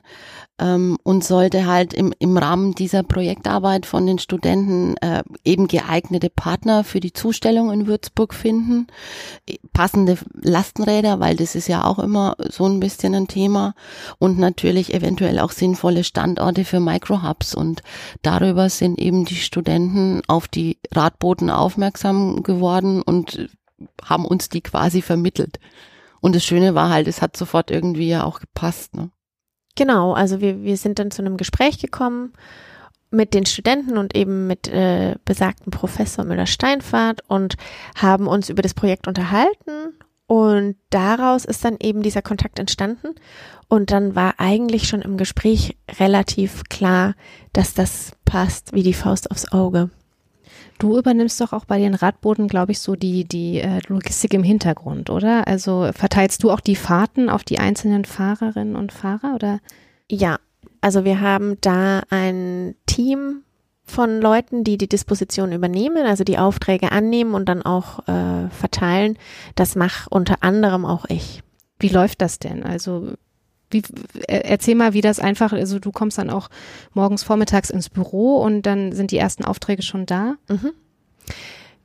ähm, 0.60 0.98
und 1.04 1.24
sollte 1.24 1.66
halt 1.66 1.94
im, 1.94 2.13
im 2.20 2.38
Rahmen 2.38 2.75
dieser 2.75 3.04
Projektarbeit 3.04 3.86
von 3.86 4.06
den 4.06 4.20
Studenten 4.20 4.98
äh, 4.98 5.24
eben 5.44 5.68
geeignete 5.68 6.30
Partner 6.30 6.84
für 6.84 7.00
die 7.00 7.13
Zustellung 7.13 7.72
in 7.72 7.88
Würzburg 7.88 8.34
finden, 8.34 8.88
passende 9.74 10.18
Lastenräder, 10.34 11.20
weil 11.20 11.36
das 11.36 11.56
ist 11.56 11.68
ja 11.68 11.86
auch 11.86 12.00
immer 12.00 12.36
so 12.50 12.66
ein 12.66 12.80
bisschen 12.80 13.16
ein 13.16 13.28
Thema 13.28 13.74
und 14.18 14.38
natürlich 14.38 14.94
eventuell 14.94 15.39
auch 15.39 15.51
sinnvolle 15.51 16.04
Standorte 16.04 16.66
für 16.66 16.80
Microhubs 16.80 17.49
und 17.56 17.82
darüber 18.22 18.70
sind 18.70 19.00
eben 19.00 19.25
die 19.25 19.36
Studenten 19.36 20.22
auf 20.27 20.48
die 20.48 20.77
Radboten 20.94 21.50
aufmerksam 21.50 22.44
geworden 22.44 23.01
und 23.01 23.50
haben 24.03 24.25
uns 24.25 24.50
die 24.50 24.62
quasi 24.62 25.01
vermittelt. 25.01 25.60
Und 26.22 26.36
das 26.36 26.44
Schöne 26.44 26.75
war 26.75 26.89
halt, 26.89 27.08
es 27.08 27.22
hat 27.22 27.38
sofort 27.38 27.72
irgendwie 27.72 28.10
ja 28.10 28.24
auch 28.24 28.39
gepasst. 28.39 28.96
Ne? 28.96 29.10
Genau, 29.75 30.13
also 30.13 30.41
wir, 30.41 30.63
wir 30.63 30.77
sind 30.77 31.00
dann 31.00 31.12
zu 31.12 31.22
einem 31.22 31.38
Gespräch 31.38 31.79
gekommen 31.79 32.34
mit 33.12 33.34
den 33.34 33.46
Studenten 33.46 33.98
und 33.98 34.15
eben 34.15 34.48
mit 34.48 34.68
äh, 34.68 35.15
besagten 35.25 35.72
Professor 35.72 36.25
Müller-Steinfahrt 36.25 37.22
und 37.27 37.56
haben 37.96 38.27
uns 38.27 38.50
über 38.50 38.62
das 38.62 38.74
Projekt 38.74 39.08
unterhalten 39.08 39.94
Und 40.30 40.76
daraus 40.92 41.44
ist 41.44 41.66
dann 41.66 41.78
eben 41.80 42.04
dieser 42.04 42.22
Kontakt 42.22 42.60
entstanden. 42.60 43.16
Und 43.68 43.90
dann 43.90 44.14
war 44.14 44.36
eigentlich 44.38 44.88
schon 44.88 45.02
im 45.02 45.18
Gespräch 45.18 45.76
relativ 46.00 46.66
klar, 46.70 47.16
dass 47.52 47.74
das 47.74 48.12
passt 48.26 48.72
wie 48.74 48.84
die 48.84 48.94
Faust 48.94 49.32
aufs 49.32 49.52
Auge. 49.52 49.90
Du 50.78 51.00
übernimmst 51.00 51.42
doch 51.42 51.52
auch 51.52 51.66
bei 51.66 51.80
den 51.80 51.96
Radbooten, 51.96 52.48
glaube 52.48 52.74
ich, 52.74 52.80
so 52.80 52.96
die, 52.96 53.26
die 53.26 53.60
äh, 53.60 53.80
Logistik 53.88 54.36
im 54.36 54.44
Hintergrund, 54.44 55.10
oder? 55.10 55.48
Also 55.48 55.90
verteilst 55.96 56.44
du 56.44 56.52
auch 56.52 56.60
die 56.60 56.76
Fahrten 56.76 57.28
auf 57.28 57.44
die 57.44 57.58
einzelnen 57.58 58.06
Fahrerinnen 58.06 58.76
und 58.76 58.92
Fahrer, 58.92 59.34
oder? 59.34 59.60
Ja, 60.12 60.38
also 60.80 61.06
wir 61.06 61.22
haben 61.22 61.58
da 61.62 62.04
ein 62.12 62.76
Team 62.86 63.42
von 63.89 64.22
Leuten, 64.22 64.63
die 64.63 64.77
die 64.77 64.88
Disposition 64.88 65.51
übernehmen, 65.51 66.05
also 66.05 66.24
die 66.24 66.38
Aufträge 66.38 66.91
annehmen 66.91 67.34
und 67.34 67.50
dann 67.50 67.63
auch 67.63 68.08
äh, 68.08 68.50
verteilen. 68.50 69.17
Das 69.55 69.75
mache 69.75 70.10
unter 70.10 70.38
anderem 70.41 70.86
auch 70.86 71.05
ich. 71.10 71.41
Wie 71.79 71.89
läuft 71.89 72.22
das 72.22 72.39
denn? 72.39 72.63
Also 72.63 73.13
wie, 73.72 73.84
erzähl 74.27 74.75
mal, 74.75 74.93
wie 74.93 75.01
das 75.01 75.19
einfach, 75.19 75.53
also 75.53 75.79
du 75.79 75.91
kommst 75.91 76.17
dann 76.17 76.29
auch 76.29 76.50
morgens 76.93 77.24
vormittags 77.24 77.69
ins 77.69 77.89
Büro 77.89 78.38
und 78.38 78.63
dann 78.63 78.91
sind 78.93 79.12
die 79.12 79.17
ersten 79.17 79.46
Aufträge 79.46 79.84
schon 79.84 80.05
da? 80.05 80.36
Mhm. 80.50 80.72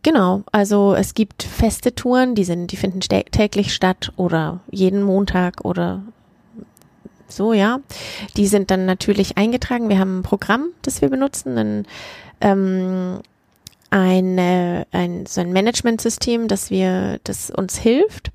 Genau, 0.02 0.42
also 0.52 0.94
es 0.94 1.14
gibt 1.14 1.42
feste 1.42 1.94
Touren, 1.94 2.34
die 2.34 2.44
sind, 2.44 2.72
die 2.72 2.76
finden 2.76 3.00
täglich 3.00 3.74
statt 3.74 4.12
oder 4.16 4.60
jeden 4.70 5.02
Montag 5.02 5.64
oder 5.64 6.02
so, 7.28 7.52
ja. 7.52 7.80
Die 8.36 8.46
sind 8.46 8.70
dann 8.70 8.86
natürlich 8.86 9.36
eingetragen. 9.36 9.88
Wir 9.88 9.98
haben 9.98 10.20
ein 10.20 10.22
Programm, 10.22 10.68
das 10.82 11.00
wir 11.00 11.08
benutzen, 11.08 11.58
ein, 11.58 11.86
ähm, 12.40 13.20
eine, 13.90 14.86
ein, 14.92 15.26
so 15.26 15.40
ein 15.40 15.52
Managementsystem, 15.52 16.48
das 16.48 16.70
wir, 16.70 17.20
das 17.24 17.50
uns 17.50 17.78
hilft. 17.78 18.32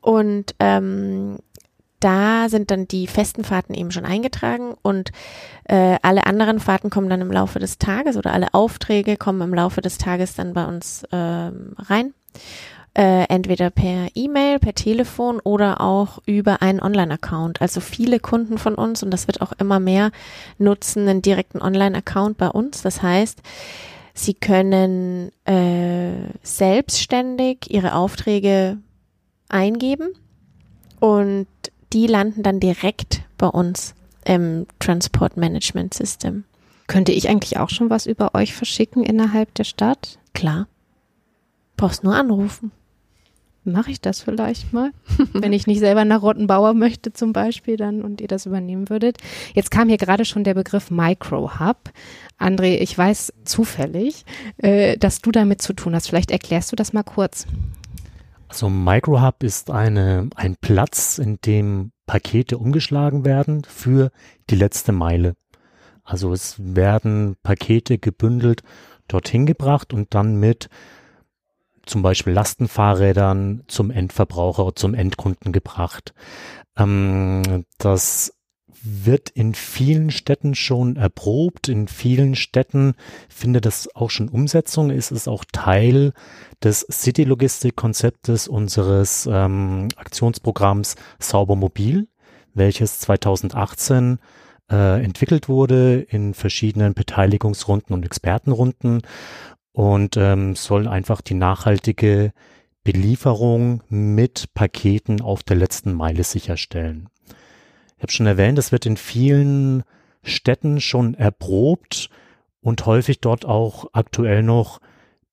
Und 0.00 0.54
ähm, 0.60 1.38
da 2.00 2.50
sind 2.50 2.70
dann 2.70 2.86
die 2.86 3.06
festen 3.06 3.44
Fahrten 3.44 3.72
eben 3.72 3.90
schon 3.90 4.04
eingetragen 4.04 4.74
und 4.82 5.10
äh, 5.64 5.96
alle 6.02 6.26
anderen 6.26 6.60
Fahrten 6.60 6.90
kommen 6.90 7.08
dann 7.08 7.22
im 7.22 7.32
Laufe 7.32 7.58
des 7.58 7.78
Tages 7.78 8.18
oder 8.18 8.34
alle 8.34 8.52
Aufträge 8.52 9.16
kommen 9.16 9.40
im 9.40 9.54
Laufe 9.54 9.80
des 9.80 9.96
Tages 9.96 10.34
dann 10.34 10.52
bei 10.52 10.66
uns 10.66 11.04
äh, 11.04 11.16
rein. 11.16 12.12
Äh, 12.96 13.24
entweder 13.24 13.70
per 13.70 14.06
E-Mail, 14.14 14.60
per 14.60 14.74
Telefon 14.74 15.40
oder 15.40 15.80
auch 15.80 16.20
über 16.26 16.62
einen 16.62 16.80
Online-Account. 16.80 17.60
Also 17.60 17.80
viele 17.80 18.20
Kunden 18.20 18.56
von 18.56 18.76
uns, 18.76 19.02
und 19.02 19.10
das 19.10 19.26
wird 19.26 19.40
auch 19.40 19.52
immer 19.58 19.80
mehr, 19.80 20.12
nutzen 20.58 21.08
einen 21.08 21.20
direkten 21.20 21.60
Online-Account 21.60 22.38
bei 22.38 22.48
uns. 22.48 22.82
Das 22.82 23.02
heißt, 23.02 23.42
sie 24.14 24.34
können 24.34 25.32
äh, 25.44 26.12
selbstständig 26.44 27.68
ihre 27.68 27.96
Aufträge 27.96 28.78
eingeben 29.48 30.10
und 31.00 31.48
die 31.92 32.06
landen 32.06 32.44
dann 32.44 32.60
direkt 32.60 33.22
bei 33.38 33.48
uns 33.48 33.96
im 34.24 34.66
Transport 34.78 35.36
Management 35.36 35.94
System. 35.94 36.44
Könnte 36.86 37.10
ich 37.10 37.28
eigentlich 37.28 37.58
auch 37.58 37.70
schon 37.70 37.90
was 37.90 38.06
über 38.06 38.34
euch 38.34 38.54
verschicken 38.54 39.02
innerhalb 39.02 39.52
der 39.54 39.64
Stadt? 39.64 40.18
Klar. 40.32 40.68
Brauchst 41.76 42.04
nur 42.04 42.14
anrufen. 42.14 42.70
Mache 43.64 43.90
ich 43.90 44.00
das 44.00 44.20
vielleicht 44.20 44.72
mal, 44.72 44.90
wenn 45.32 45.52
ich 45.54 45.66
nicht 45.66 45.78
selber 45.78 46.04
nach 46.04 46.22
Rottenbauer 46.22 46.74
möchte 46.74 47.12
zum 47.12 47.32
Beispiel 47.32 47.76
dann 47.76 48.02
und 48.02 48.20
ihr 48.20 48.28
das 48.28 48.46
übernehmen 48.46 48.90
würdet. 48.90 49.18
Jetzt 49.54 49.70
kam 49.70 49.88
hier 49.88 49.96
gerade 49.96 50.24
schon 50.24 50.44
der 50.44 50.54
Begriff 50.54 50.90
Micro 50.90 51.58
Hub. 51.58 51.90
André, 52.38 52.76
ich 52.78 52.96
weiß 52.96 53.32
zufällig, 53.44 54.24
äh, 54.58 54.98
dass 54.98 55.20
du 55.22 55.30
damit 55.30 55.62
zu 55.62 55.72
tun 55.72 55.94
hast. 55.94 56.08
Vielleicht 56.08 56.30
erklärst 56.30 56.72
du 56.72 56.76
das 56.76 56.92
mal 56.92 57.04
kurz. 57.04 57.46
Also 58.48 58.68
Microhub 58.68 59.42
ist 59.42 59.70
eine, 59.70 60.28
ein 60.36 60.56
Platz, 60.60 61.18
in 61.18 61.38
dem 61.44 61.92
Pakete 62.06 62.58
umgeschlagen 62.58 63.24
werden 63.24 63.62
für 63.64 64.10
die 64.50 64.56
letzte 64.56 64.92
Meile. 64.92 65.34
Also 66.04 66.32
es 66.32 66.56
werden 66.58 67.36
Pakete 67.42 67.98
gebündelt 67.98 68.62
dorthin 69.08 69.46
gebracht 69.46 69.92
und 69.92 70.14
dann 70.14 70.36
mit 70.36 70.68
zum 71.86 72.02
Beispiel 72.02 72.32
Lastenfahrrädern 72.32 73.62
zum 73.66 73.90
Endverbraucher, 73.90 74.74
zum 74.74 74.94
Endkunden 74.94 75.52
gebracht. 75.52 76.14
Ähm, 76.76 77.64
das 77.78 78.32
wird 78.84 79.30
in 79.30 79.54
vielen 79.54 80.10
Städten 80.10 80.54
schon 80.54 80.96
erprobt. 80.96 81.68
In 81.68 81.88
vielen 81.88 82.34
Städten 82.34 82.94
findet 83.28 83.64
das 83.64 83.88
auch 83.94 84.10
schon 84.10 84.28
Umsetzung. 84.28 84.90
Ist 84.90 85.10
es 85.10 85.26
auch 85.26 85.44
Teil 85.50 86.12
des 86.62 86.86
City-Logistik-Konzeptes 86.90 88.46
unseres 88.46 89.26
ähm, 89.30 89.88
Aktionsprogramms 89.96 90.96
Saubermobil, 91.18 92.08
welches 92.52 93.00
2018 93.00 94.18
äh, 94.70 95.02
entwickelt 95.02 95.48
wurde 95.48 96.00
in 96.00 96.34
verschiedenen 96.34 96.92
Beteiligungsrunden 96.94 97.94
und 97.94 98.04
Expertenrunden 98.04 99.02
und 99.74 100.16
ähm, 100.16 100.56
soll 100.56 100.88
einfach 100.88 101.20
die 101.20 101.34
nachhaltige 101.34 102.32
Belieferung 102.84 103.82
mit 103.90 104.54
Paketen 104.54 105.20
auf 105.20 105.42
der 105.42 105.56
letzten 105.56 105.92
Meile 105.92 106.24
sicherstellen 106.24 107.10
habe 108.04 108.12
schon 108.12 108.26
erwähnt, 108.26 108.58
es 108.58 108.70
wird 108.70 108.86
in 108.86 108.96
vielen 108.96 109.82
Städten 110.22 110.80
schon 110.80 111.14
erprobt 111.14 112.10
und 112.60 112.86
häufig 112.86 113.20
dort 113.20 113.44
auch 113.44 113.86
aktuell 113.92 114.42
noch 114.42 114.80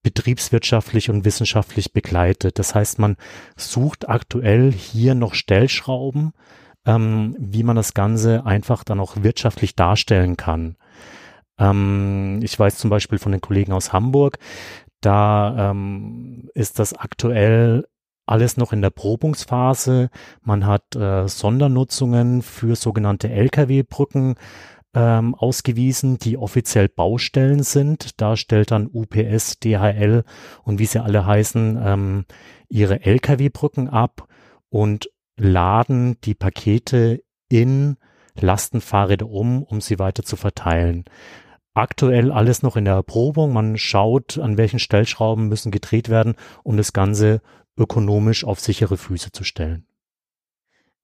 betriebswirtschaftlich 0.03 1.09
und 1.09 1.25
wissenschaftlich 1.25 1.93
begleitet. 1.93 2.57
Das 2.57 2.73
heißt, 2.73 2.97
man 2.97 3.17
sucht 3.55 4.09
aktuell 4.09 4.71
hier 4.71 5.13
noch 5.15 5.35
Stellschrauben, 5.35 6.31
ähm, 6.85 7.35
wie 7.37 7.63
man 7.63 7.75
das 7.75 7.93
Ganze 7.93 8.45
einfach 8.45 8.83
dann 8.83 8.99
auch 8.99 9.17
wirtschaftlich 9.21 9.75
darstellen 9.75 10.37
kann. 10.37 10.77
Ähm, 11.57 12.39
ich 12.43 12.57
weiß 12.57 12.77
zum 12.77 12.89
Beispiel 12.89 13.19
von 13.19 13.31
den 13.31 13.41
Kollegen 13.41 13.73
aus 13.73 13.93
Hamburg, 13.93 14.37
da 15.01 15.71
ähm, 15.71 16.49
ist 16.53 16.79
das 16.79 16.93
aktuell 16.93 17.85
alles 18.27 18.55
noch 18.55 18.71
in 18.71 18.81
der 18.81 18.91
Probungsphase. 18.91 20.09
Man 20.41 20.65
hat 20.65 20.95
äh, 20.95 21.27
Sondernutzungen 21.27 22.41
für 22.43 22.75
sogenannte 22.75 23.29
Lkw-Brücken 23.29 24.35
ähm, 24.93 25.35
ausgewiesen, 25.35 26.17
die 26.17 26.37
offiziell 26.37 26.87
Baustellen 26.87 27.63
sind. 27.63 28.21
Da 28.21 28.37
stellt 28.37 28.71
dann 28.71 28.89
UPS, 28.91 29.59
DHL 29.59 30.23
und 30.63 30.79
wie 30.79 30.85
sie 30.85 31.03
alle 31.03 31.25
heißen, 31.25 31.79
ähm, 31.83 32.25
ihre 32.69 33.01
Lkw-Brücken 33.01 33.89
ab 33.89 34.27
und 34.69 35.09
laden 35.37 36.17
die 36.21 36.35
Pakete 36.35 37.23
in 37.49 37.97
Lastenfahrräder 38.39 39.29
um, 39.29 39.63
um 39.63 39.81
sie 39.81 39.99
weiter 39.99 40.23
zu 40.23 40.35
verteilen. 40.35 41.05
Aktuell 41.73 42.31
alles 42.31 42.63
noch 42.63 42.75
in 42.75 42.85
der 42.85 42.95
Erprobung. 42.95 43.53
Man 43.53 43.77
schaut, 43.77 44.37
an 44.37 44.57
welchen 44.57 44.79
Stellschrauben 44.79 45.47
müssen 45.47 45.71
gedreht 45.71 46.09
werden, 46.09 46.35
um 46.63 46.75
das 46.75 46.91
Ganze 46.91 47.41
ökonomisch 47.77 48.43
auf 48.43 48.59
sichere 48.59 48.97
Füße 48.97 49.31
zu 49.31 49.43
stellen. 49.43 49.85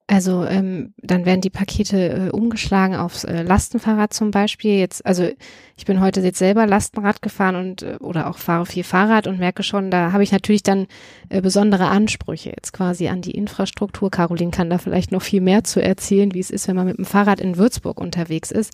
Also 0.09 0.45
ähm, 0.45 0.93
dann 1.01 1.25
werden 1.25 1.41
die 1.41 1.49
Pakete 1.49 2.27
äh, 2.27 2.29
umgeschlagen 2.29 2.95
aufs 2.95 3.25
äh, 3.25 3.43
Lastenfahrrad 3.43 4.13
zum 4.13 4.31
Beispiel. 4.31 4.79
Jetzt, 4.79 5.05
also 5.05 5.27
ich 5.75 5.85
bin 5.85 5.99
heute 5.99 6.21
jetzt 6.21 6.39
selber 6.39 6.65
Lastenrad 6.65 7.21
gefahren 7.21 7.57
und 7.57 7.83
äh, 7.83 7.97
oder 7.99 8.29
auch 8.29 8.37
fahre 8.37 8.65
viel 8.65 8.85
Fahrrad 8.85 9.27
und 9.27 9.37
merke 9.37 9.63
schon, 9.63 9.91
da 9.91 10.13
habe 10.13 10.23
ich 10.23 10.31
natürlich 10.31 10.63
dann 10.63 10.87
äh, 11.27 11.41
besondere 11.41 11.87
Ansprüche 11.87 12.51
jetzt 12.51 12.71
quasi 12.71 13.09
an 13.09 13.21
die 13.21 13.31
Infrastruktur. 13.31 14.09
Caroline 14.09 14.51
kann 14.51 14.69
da 14.69 14.77
vielleicht 14.77 15.11
noch 15.11 15.21
viel 15.21 15.41
mehr 15.41 15.65
zu 15.65 15.83
erzählen, 15.83 16.33
wie 16.33 16.39
es 16.39 16.51
ist, 16.51 16.69
wenn 16.69 16.77
man 16.77 16.87
mit 16.87 16.97
dem 16.97 17.05
Fahrrad 17.05 17.41
in 17.41 17.57
Würzburg 17.57 17.99
unterwegs 17.99 18.49
ist. 18.49 18.71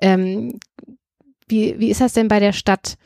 Ähm, 0.00 0.60
wie, 1.48 1.80
wie 1.80 1.90
ist 1.90 2.00
das 2.00 2.12
denn 2.12 2.28
bei 2.28 2.38
der 2.38 2.52
Stadt? 2.52 2.96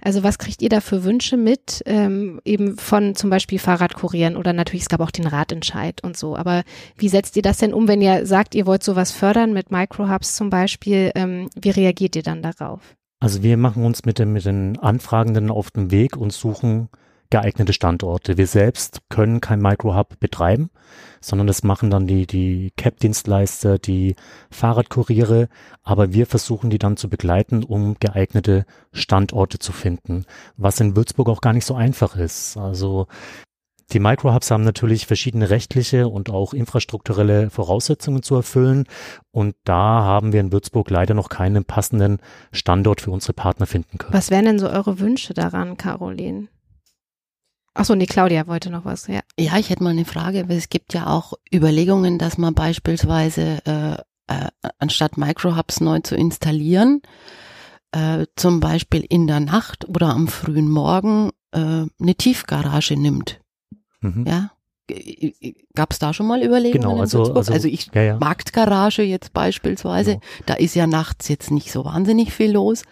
Also 0.00 0.22
was 0.22 0.38
kriegt 0.38 0.62
ihr 0.62 0.68
da 0.68 0.80
für 0.80 1.04
Wünsche 1.04 1.36
mit, 1.36 1.82
ähm, 1.86 2.40
eben 2.44 2.76
von 2.76 3.14
zum 3.14 3.30
Beispiel 3.30 3.58
Fahrradkurieren 3.58 4.36
oder 4.36 4.52
natürlich, 4.52 4.82
es 4.82 4.88
gab 4.88 5.00
auch 5.00 5.10
den 5.10 5.26
Radentscheid 5.26 6.02
und 6.02 6.16
so. 6.16 6.36
Aber 6.36 6.62
wie 6.96 7.08
setzt 7.08 7.36
ihr 7.36 7.42
das 7.42 7.58
denn 7.58 7.74
um, 7.74 7.88
wenn 7.88 8.00
ihr 8.00 8.26
sagt, 8.26 8.54
ihr 8.54 8.66
wollt 8.66 8.82
sowas 8.82 9.12
fördern 9.12 9.52
mit 9.52 9.70
Microhubs 9.70 10.36
zum 10.36 10.50
Beispiel? 10.50 11.12
Ähm, 11.14 11.48
wie 11.60 11.70
reagiert 11.70 12.16
ihr 12.16 12.22
dann 12.22 12.42
darauf? 12.42 12.80
Also 13.18 13.42
wir 13.42 13.56
machen 13.56 13.84
uns 13.84 14.04
mit, 14.04 14.18
den, 14.18 14.32
mit 14.32 14.44
den 14.44 14.78
Anfragenden 14.78 15.50
auf 15.50 15.70
den 15.70 15.90
Weg 15.90 16.16
und 16.16 16.32
suchen 16.32 16.88
geeignete 17.30 17.72
Standorte. 17.72 18.36
Wir 18.36 18.46
selbst 18.46 19.00
können 19.08 19.40
kein 19.40 19.60
Microhub 19.60 20.18
betreiben, 20.20 20.70
sondern 21.20 21.46
das 21.46 21.62
machen 21.62 21.90
dann 21.90 22.06
die, 22.06 22.26
die 22.26 22.72
CAP-Dienstleister, 22.76 23.78
die 23.78 24.16
Fahrradkuriere, 24.50 25.48
aber 25.82 26.12
wir 26.12 26.26
versuchen 26.26 26.70
die 26.70 26.78
dann 26.78 26.96
zu 26.96 27.08
begleiten, 27.08 27.64
um 27.64 27.96
geeignete 27.98 28.66
Standorte 28.92 29.58
zu 29.58 29.72
finden, 29.72 30.24
was 30.56 30.80
in 30.80 30.96
Würzburg 30.96 31.28
auch 31.28 31.40
gar 31.40 31.52
nicht 31.52 31.66
so 31.66 31.74
einfach 31.74 32.16
ist. 32.16 32.56
Also 32.56 33.06
die 33.92 34.00
Microhubs 34.00 34.50
haben 34.50 34.64
natürlich 34.64 35.06
verschiedene 35.06 35.48
rechtliche 35.50 36.08
und 36.08 36.28
auch 36.28 36.52
infrastrukturelle 36.52 37.50
Voraussetzungen 37.50 38.22
zu 38.22 38.34
erfüllen. 38.34 38.84
Und 39.30 39.54
da 39.62 40.02
haben 40.02 40.32
wir 40.32 40.40
in 40.40 40.50
Würzburg 40.50 40.90
leider 40.90 41.14
noch 41.14 41.28
keinen 41.28 41.64
passenden 41.64 42.18
Standort 42.50 43.00
für 43.00 43.12
unsere 43.12 43.32
Partner 43.32 43.66
finden 43.66 43.98
können. 43.98 44.12
Was 44.12 44.30
wären 44.30 44.44
denn 44.44 44.58
so 44.58 44.68
eure 44.68 44.98
Wünsche 44.98 45.34
daran, 45.34 45.76
Caroline? 45.76 46.48
Achso, 47.76 47.94
nee, 47.94 48.06
Claudia 48.06 48.46
wollte 48.46 48.70
noch 48.70 48.86
was, 48.86 49.06
ja. 49.06 49.20
Ja, 49.38 49.58
ich 49.58 49.68
hätte 49.68 49.82
mal 49.82 49.90
eine 49.90 50.06
Frage, 50.06 50.48
weil 50.48 50.56
es 50.56 50.70
gibt 50.70 50.94
ja 50.94 51.08
auch 51.08 51.34
Überlegungen, 51.52 52.18
dass 52.18 52.38
man 52.38 52.54
beispielsweise 52.54 53.58
äh, 53.66 53.92
äh, 54.28 54.48
anstatt 54.78 55.18
Microhubs 55.18 55.80
neu 55.80 56.00
zu 56.00 56.16
installieren, 56.16 57.02
äh, 57.92 58.26
zum 58.34 58.60
Beispiel 58.60 59.04
in 59.06 59.26
der 59.26 59.40
Nacht 59.40 59.86
oder 59.88 60.08
am 60.08 60.26
frühen 60.26 60.70
Morgen 60.70 61.30
äh, 61.52 61.58
eine 61.58 62.14
Tiefgarage 62.16 62.96
nimmt. 62.96 63.40
Mhm. 64.00 64.24
Ja. 64.26 64.52
Gab 65.74 65.92
es 65.92 65.98
da 65.98 66.14
schon 66.14 66.28
mal 66.28 66.42
Überlegungen? 66.42 66.82
Genau, 66.82 67.00
also, 67.00 67.34
also, 67.34 67.52
also, 67.52 67.68
ich 67.68 67.90
ja, 67.92 68.02
ja. 68.02 68.18
Marktgarage 68.18 69.02
jetzt 69.02 69.34
beispielsweise, 69.34 70.12
genau. 70.12 70.24
da 70.46 70.54
ist 70.54 70.76
ja 70.76 70.86
nachts 70.86 71.28
jetzt 71.28 71.50
nicht 71.50 71.72
so 71.72 71.84
wahnsinnig 71.84 72.32
viel 72.32 72.52
los. 72.52 72.84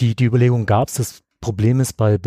Die, 0.00 0.14
die 0.14 0.24
Überlegung 0.24 0.66
gab 0.66 0.88
es, 0.88 0.94
das 0.94 1.22
Problem 1.40 1.80
ist 1.80 1.94
bei 1.94 2.18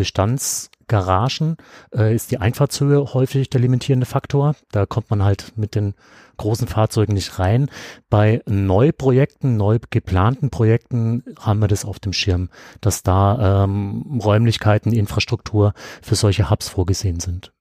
Bestandsgaragen, 0.86 1.56
äh, 1.94 2.14
ist 2.14 2.30
die 2.30 2.38
Einfahrtshöhe 2.38 3.14
häufig 3.14 3.50
der 3.50 3.60
limitierende 3.60 4.06
Faktor. 4.06 4.54
Da 4.70 4.86
kommt 4.86 5.10
man 5.10 5.22
halt 5.22 5.52
mit 5.56 5.74
den 5.74 5.94
großen 6.36 6.68
Fahrzeugen 6.68 7.14
nicht 7.14 7.38
rein. 7.38 7.70
Bei 8.08 8.42
Neuprojekten, 8.46 9.56
neu 9.56 9.78
geplanten 9.90 10.50
Projekten 10.50 11.24
haben 11.38 11.60
wir 11.60 11.68
das 11.68 11.84
auf 11.84 11.98
dem 11.98 12.12
Schirm, 12.12 12.50
dass 12.80 13.02
da 13.02 13.64
ähm, 13.64 14.20
Räumlichkeiten, 14.22 14.92
Infrastruktur 14.92 15.72
für 16.02 16.14
solche 16.14 16.50
Hubs 16.50 16.68
vorgesehen 16.68 17.20
sind. 17.20 17.52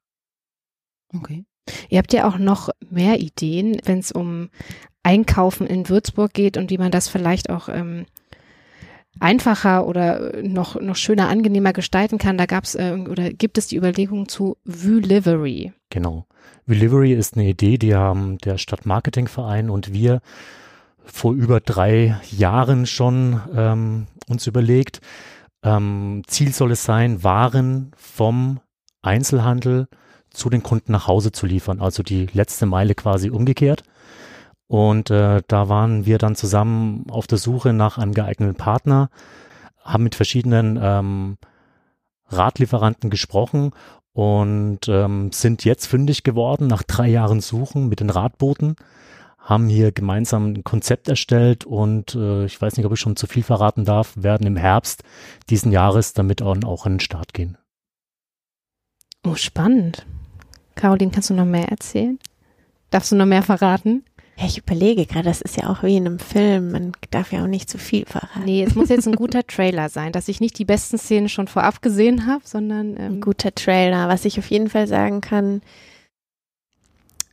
Okay. 1.14 1.46
Ihr 1.90 1.98
habt 1.98 2.14
ja 2.14 2.28
auch 2.28 2.38
noch 2.38 2.70
mehr 2.90 3.20
Ideen, 3.20 3.78
wenn 3.86 4.00
es 4.00 4.12
um 4.12 4.50
Einkaufen 5.02 5.66
in 5.66 5.90
Würzburg 5.90 6.34
geht 6.34 6.58
und 6.58 6.70
wie 6.70 6.78
man 6.78 6.92
das 6.92 7.08
vielleicht 7.08 7.50
auch 7.50 7.70
ähm, 7.70 8.06
einfacher 9.20 9.88
oder 9.88 10.42
noch, 10.44 10.80
noch 10.80 10.96
schöner, 10.96 11.30
angenehmer 11.30 11.74
gestalten 11.74 12.18
kann. 12.18 12.38
Da 12.38 12.46
gab 12.46 12.64
es 12.64 12.76
äh, 12.76 12.98
oder 13.10 13.32
gibt 13.32 13.58
es 13.58 13.68
die 13.68 13.78
Überlegung 13.78 14.28
zu 14.28 14.58
Vulivery. 14.66 15.74
Genau. 15.90 16.26
Vulivery 16.66 17.14
ist 17.14 17.36
eine 17.36 17.48
Idee, 17.48 17.78
die 17.78 17.96
haben 17.96 18.38
der 18.40 18.58
Stadtmarketingverein 18.58 19.70
und 19.70 19.94
wir 19.94 20.22
vor 21.04 21.34
über 21.34 21.60
drei 21.60 22.20
Jahren 22.32 22.86
schon 22.86 23.40
ähm, 23.56 24.08
uns 24.28 24.48
überlegt. 24.48 25.02
Ähm, 25.64 26.24
Ziel 26.28 26.52
soll 26.54 26.72
es 26.72 26.84
sein, 26.84 27.24
Waren 27.24 27.92
vom 27.96 28.60
Einzelhandel 29.02 29.88
zu 30.32 30.50
den 30.50 30.64
Kunden 30.64 30.92
nach 30.92 31.08
Hause 31.08 31.32
zu 31.32 31.46
liefern, 31.46 31.80
also 31.80 32.04
die 32.04 32.28
letzte 32.34 32.66
Meile 32.66 32.96
quasi 32.96 33.30
umgekehrt. 33.30 33.84
Und 34.68 35.12
äh, 35.12 35.42
da 35.48 35.70
waren 35.70 36.06
wir 36.06 36.18
dann 36.18 36.36
zusammen 36.36 37.06
auf 37.10 37.28
der 37.28 37.38
Suche 37.38 37.74
nach 37.74 37.98
einem 37.98 38.14
geeigneten 38.14 38.56
Partner, 38.56 39.10
haben 39.84 40.04
mit 40.04 40.16
verschiedenen 40.16 40.80
ähm, 40.82 41.38
Radlieferanten 42.28 43.10
gesprochen 43.10 43.72
und 44.14 44.88
ähm, 44.88 45.32
sind 45.32 45.66
jetzt 45.66 45.86
fündig 45.86 46.24
geworden 46.24 46.68
nach 46.68 46.84
drei 46.84 47.08
Jahren 47.08 47.42
Suchen 47.42 47.90
mit 47.90 48.00
den 48.00 48.10
Radbooten, 48.10 48.76
haben 49.38 49.68
hier 49.68 49.92
gemeinsam 49.92 50.54
ein 50.54 50.64
Konzept 50.64 51.08
erstellt 51.08 51.66
und 51.66 52.16
äh, 52.16 52.46
ich 52.46 52.60
weiß 52.60 52.78
nicht, 52.78 52.86
ob 52.88 52.94
ich 52.94 53.00
schon 53.00 53.16
zu 53.16 53.28
viel 53.28 53.44
verraten 53.44 53.86
darf, 53.86 54.14
werden 54.16 54.48
im 54.48 54.56
Herbst 54.56 55.04
diesen 55.50 55.72
Jahres 55.72 56.14
damit 56.14 56.42
auch, 56.42 56.86
an 56.86 56.94
den 56.94 57.00
Start 57.00 57.34
gehen. 57.34 57.58
Oh, 59.24 59.36
spannend. 59.36 60.06
Caroline, 60.74 61.12
kannst 61.12 61.30
du 61.30 61.36
noch 61.36 61.46
mehr 61.46 61.70
erzählen? 61.70 62.18
Darfst 62.90 63.12
du 63.12 63.16
noch 63.16 63.26
mehr 63.26 63.44
verraten? 63.44 64.04
Ja, 64.38 64.46
ich 64.46 64.58
überlege 64.58 65.06
gerade, 65.06 65.24
das 65.24 65.42
ist 65.42 65.56
ja 65.56 65.70
auch 65.70 65.82
wie 65.84 65.96
in 65.96 66.06
einem 66.06 66.20
Film, 66.20 66.72
man 66.72 66.92
darf 67.10 67.32
ja 67.32 67.44
auch 67.44 67.48
nicht 67.48 67.70
zu 67.70 67.78
viel 67.78 68.06
verraten. 68.06 68.44
Nee, 68.44 68.64
es 68.64 68.76
muss 68.76 68.90
jetzt 68.90 69.08
ein 69.08 69.16
guter 69.16 69.48
Trailer 69.48 69.88
sein, 69.88 70.12
dass 70.12 70.28
ich 70.28 70.42
nicht 70.42 70.60
die 70.60 70.66
besten 70.66 70.98
Szenen 70.98 71.30
schon 71.30 71.48
vorab 71.48 71.82
gesehen 71.82 72.28
habe, 72.28 72.42
sondern 72.44 72.98
ähm 72.98 73.14
ein 73.14 73.22
guter 73.22 73.56
Trailer. 73.56 74.10
Was 74.10 74.26
ich 74.26 74.38
auf 74.38 74.52
jeden 74.52 74.70
Fall 74.70 74.88
sagen 74.88 75.22
kann, 75.22 75.62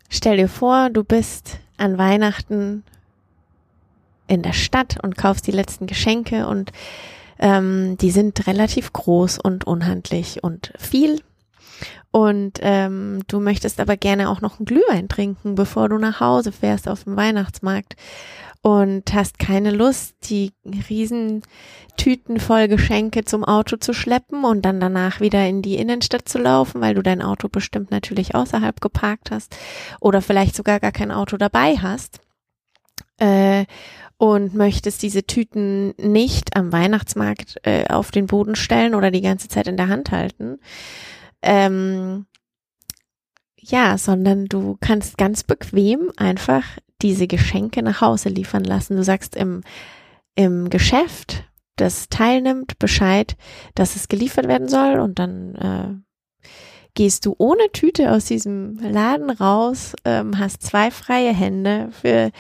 stell 0.09 0.37
dir 0.37 0.49
vor, 0.49 0.91
du 0.91 1.03
bist 1.03 1.59
an 1.77 1.99
Weihnachten 1.99 2.85
in 4.29 4.43
der 4.43 4.53
Stadt 4.53 5.03
und 5.03 5.19
kaufst 5.19 5.49
die 5.49 5.53
letzten 5.53 5.89
Geschenke 5.89 6.47
und 6.47 6.71
ähm, 7.41 7.97
die 7.99 8.13
sind 8.13 8.47
relativ 8.47 8.93
groß 8.93 9.39
und 9.39 9.67
unhandlich 9.67 10.45
und 10.45 10.73
viel 10.79 11.21
und 12.13 12.59
ähm, 12.61 13.21
du 13.27 13.41
möchtest 13.41 13.81
aber 13.81 13.97
gerne 13.97 14.29
auch 14.29 14.43
noch 14.43 14.59
einen 14.59 14.67
Glühwein 14.67 15.09
trinken, 15.09 15.55
bevor 15.55 15.89
du 15.89 15.97
nach 15.97 16.21
Hause 16.21 16.53
fährst 16.53 16.87
auf 16.87 17.05
dem 17.05 17.17
Weihnachtsmarkt 17.17 17.97
und 18.61 19.13
hast 19.15 19.39
keine 19.39 19.71
Lust, 19.71 20.15
die 20.25 20.53
riesen 20.89 21.43
Tüten 21.97 22.39
voll 22.39 22.69
Geschenke 22.69 23.25
zum 23.25 23.45
Auto 23.45 23.77
zu 23.77 23.95
schleppen 23.95 24.45
und 24.45 24.63
dann 24.63 24.79
danach 24.79 25.21
wieder 25.21 25.47
in 25.49 25.63
die 25.63 25.77
Innenstadt 25.77 26.29
zu 26.29 26.39
laufen, 26.39 26.83
weil 26.83 26.95
du 26.95 27.03
dein 27.03 27.23
Auto 27.23 27.49
bestimmt 27.49 27.91
natürlich 27.91 28.35
außerhalb 28.35 28.81
geparkt 28.81 29.31
hast 29.31 29.57
oder 29.99 30.21
vielleicht 30.21 30.55
sogar 30.55 30.81
gar 30.81 30.93
kein 30.93 31.11
Auto 31.11 31.39
dabei 31.39 31.77
hast. 31.79 32.21
Äh, 33.19 33.65
und 34.17 34.55
möchtest 34.55 35.03
diese 35.03 35.25
Tüten 35.25 35.95
nicht 35.97 36.57
am 36.57 36.71
Weihnachtsmarkt 36.71 37.59
äh, 37.65 37.87
auf 37.89 38.13
den 38.13 38.27
Boden 38.27 38.55
stellen 38.55 38.95
oder 38.95 39.11
die 39.11 39.21
ganze 39.21 39.49
Zeit 39.49 39.67
in 39.67 39.77
der 39.77 39.89
Hand 39.89 40.13
halten, 40.13 40.61
ähm, 41.43 42.27
ja, 43.57 43.97
sondern 43.97 44.47
du 44.47 44.77
kannst 44.81 45.19
ganz 45.19 45.45
bequem 45.45 46.11
einfach 46.17 46.65
diese 47.01 47.27
Geschenke 47.27 47.83
nach 47.83 48.01
Hause 48.01 48.29
liefern 48.29 48.65
lassen. 48.65 48.97
Du 48.97 49.05
sagst 49.05 49.37
im, 49.37 49.63
im 50.35 50.71
Geschäft, 50.71 51.45
das 51.77 52.09
teilnimmt, 52.09 52.79
Bescheid, 52.79 53.37
dass 53.75 53.97
es 53.97 54.09
geliefert 54.09 54.49
werden 54.49 54.69
soll 54.69 55.01
und 55.01 55.19
dann 55.19 55.55
äh, 55.55 56.49
gehst 56.95 57.25
du 57.25 57.35
ohne 57.39 57.71
Tüte 57.73 58.13
aus 58.13 58.27
diesem 58.27 58.79
Laden 58.79 59.31
raus, 59.31 59.95
ähm, 60.05 60.39
hast 60.39 60.63
zwei 60.63 60.91
freie 60.91 61.33
Hände 61.33 61.89
für 61.93 62.31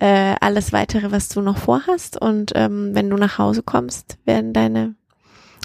äh, 0.00 0.34
alles 0.40 0.72
weitere, 0.72 1.12
was 1.12 1.28
du 1.28 1.40
noch 1.40 1.58
vorhast 1.58 2.20
und 2.20 2.52
ähm, 2.54 2.94
wenn 2.94 3.08
du 3.08 3.16
nach 3.16 3.38
Hause 3.38 3.62
kommst, 3.62 4.18
werden 4.24 4.52
deine 4.52 4.96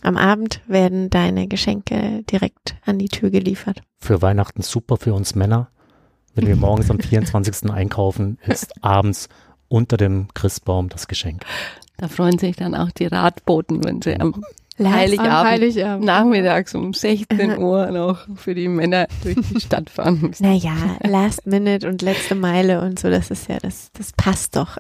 am 0.04 0.18
Abend 0.18 0.62
werden 0.68 1.10
deine 1.10 1.48
Geschenke 1.48 2.24
direkt 2.24 2.76
an 2.86 3.00
die 3.00 3.10
Tür 3.10 3.30
geliefert. 3.30 3.82
Für 4.00 4.22
Weihnachten 4.22 4.62
super 4.62 4.98
für 4.98 5.14
uns 5.14 5.36
Männer. 5.36 5.70
Wenn 6.36 6.48
wir 6.48 6.56
morgens 6.56 6.90
am 6.90 7.00
24. 7.00 7.70
einkaufen, 7.72 8.38
ist 8.46 8.84
abends 8.84 9.30
unter 9.68 9.98
dem 9.98 10.28
Christbaum 10.34 10.90
das 10.90 11.08
Geschenk. 11.08 11.44
Da 11.98 12.08
freuen 12.08 12.40
sich 12.40 12.56
dann 12.56 12.76
auch 12.76 12.92
die 12.92 13.08
Radboten, 13.08 13.84
wenn 13.84 14.02
sie 14.02 14.20
am 14.20 14.44
Heiligabend, 14.80 15.52
Heiligabend, 15.52 16.06
nachmittags 16.06 16.74
um 16.76 16.94
16 16.94 17.58
Uhr 17.58 17.88
noch 17.92 18.28
für 18.36 18.56
die 18.56 18.68
Männer 18.68 19.08
durch 19.24 19.36
die 19.36 19.60
Stadt 19.60 19.90
fahren 19.90 20.20
müssen. 20.22 20.44
Naja, 20.44 20.98
Last 21.04 21.46
Minute 21.46 21.88
und 21.88 22.02
letzte 22.02 22.36
Meile 22.36 22.82
und 22.82 23.00
so, 23.00 23.10
das 23.10 23.32
ist 23.32 23.50
ja, 23.50 23.58
das, 23.62 23.92
das 23.94 24.14
passt 24.14 24.56
doch. 24.56 24.78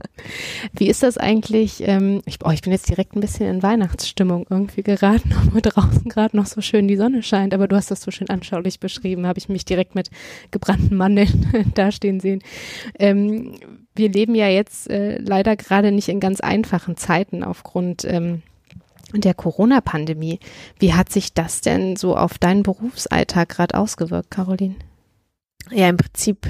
Wie 0.72 0.88
ist 0.88 1.02
das 1.02 1.18
eigentlich? 1.18 1.86
Ähm, 1.86 2.22
ich, 2.26 2.38
oh, 2.44 2.50
ich 2.50 2.62
bin 2.62 2.72
jetzt 2.72 2.88
direkt 2.88 3.14
ein 3.16 3.20
bisschen 3.20 3.48
in 3.48 3.62
Weihnachtsstimmung 3.62 4.46
irgendwie 4.48 4.82
geraten, 4.82 5.34
obwohl 5.46 5.60
draußen 5.60 6.08
gerade 6.08 6.36
noch 6.36 6.46
so 6.46 6.60
schön 6.60 6.88
die 6.88 6.96
Sonne 6.96 7.22
scheint, 7.22 7.54
aber 7.54 7.68
du 7.68 7.76
hast 7.76 7.90
das 7.90 8.00
so 8.00 8.10
schön 8.10 8.30
anschaulich 8.30 8.80
beschrieben, 8.80 9.26
habe 9.26 9.38
ich 9.38 9.48
mich 9.48 9.64
direkt 9.64 9.94
mit 9.94 10.10
gebrannten 10.50 10.96
Mandeln 10.96 11.72
dastehen 11.74 12.20
sehen. 12.20 12.42
Ähm, 12.98 13.54
wir 13.94 14.08
leben 14.08 14.34
ja 14.34 14.48
jetzt 14.48 14.88
äh, 14.88 15.18
leider 15.18 15.56
gerade 15.56 15.92
nicht 15.92 16.08
in 16.08 16.20
ganz 16.20 16.40
einfachen 16.40 16.96
Zeiten 16.96 17.42
aufgrund 17.42 18.04
ähm, 18.04 18.42
der 19.12 19.34
Corona-Pandemie. 19.34 20.38
Wie 20.78 20.94
hat 20.94 21.10
sich 21.10 21.32
das 21.34 21.60
denn 21.60 21.96
so 21.96 22.16
auf 22.16 22.38
deinen 22.38 22.62
Berufsalltag 22.62 23.48
gerade 23.48 23.76
ausgewirkt, 23.76 24.30
Caroline? 24.30 24.76
Ja, 25.70 25.88
im 25.88 25.96
Prinzip 25.96 26.46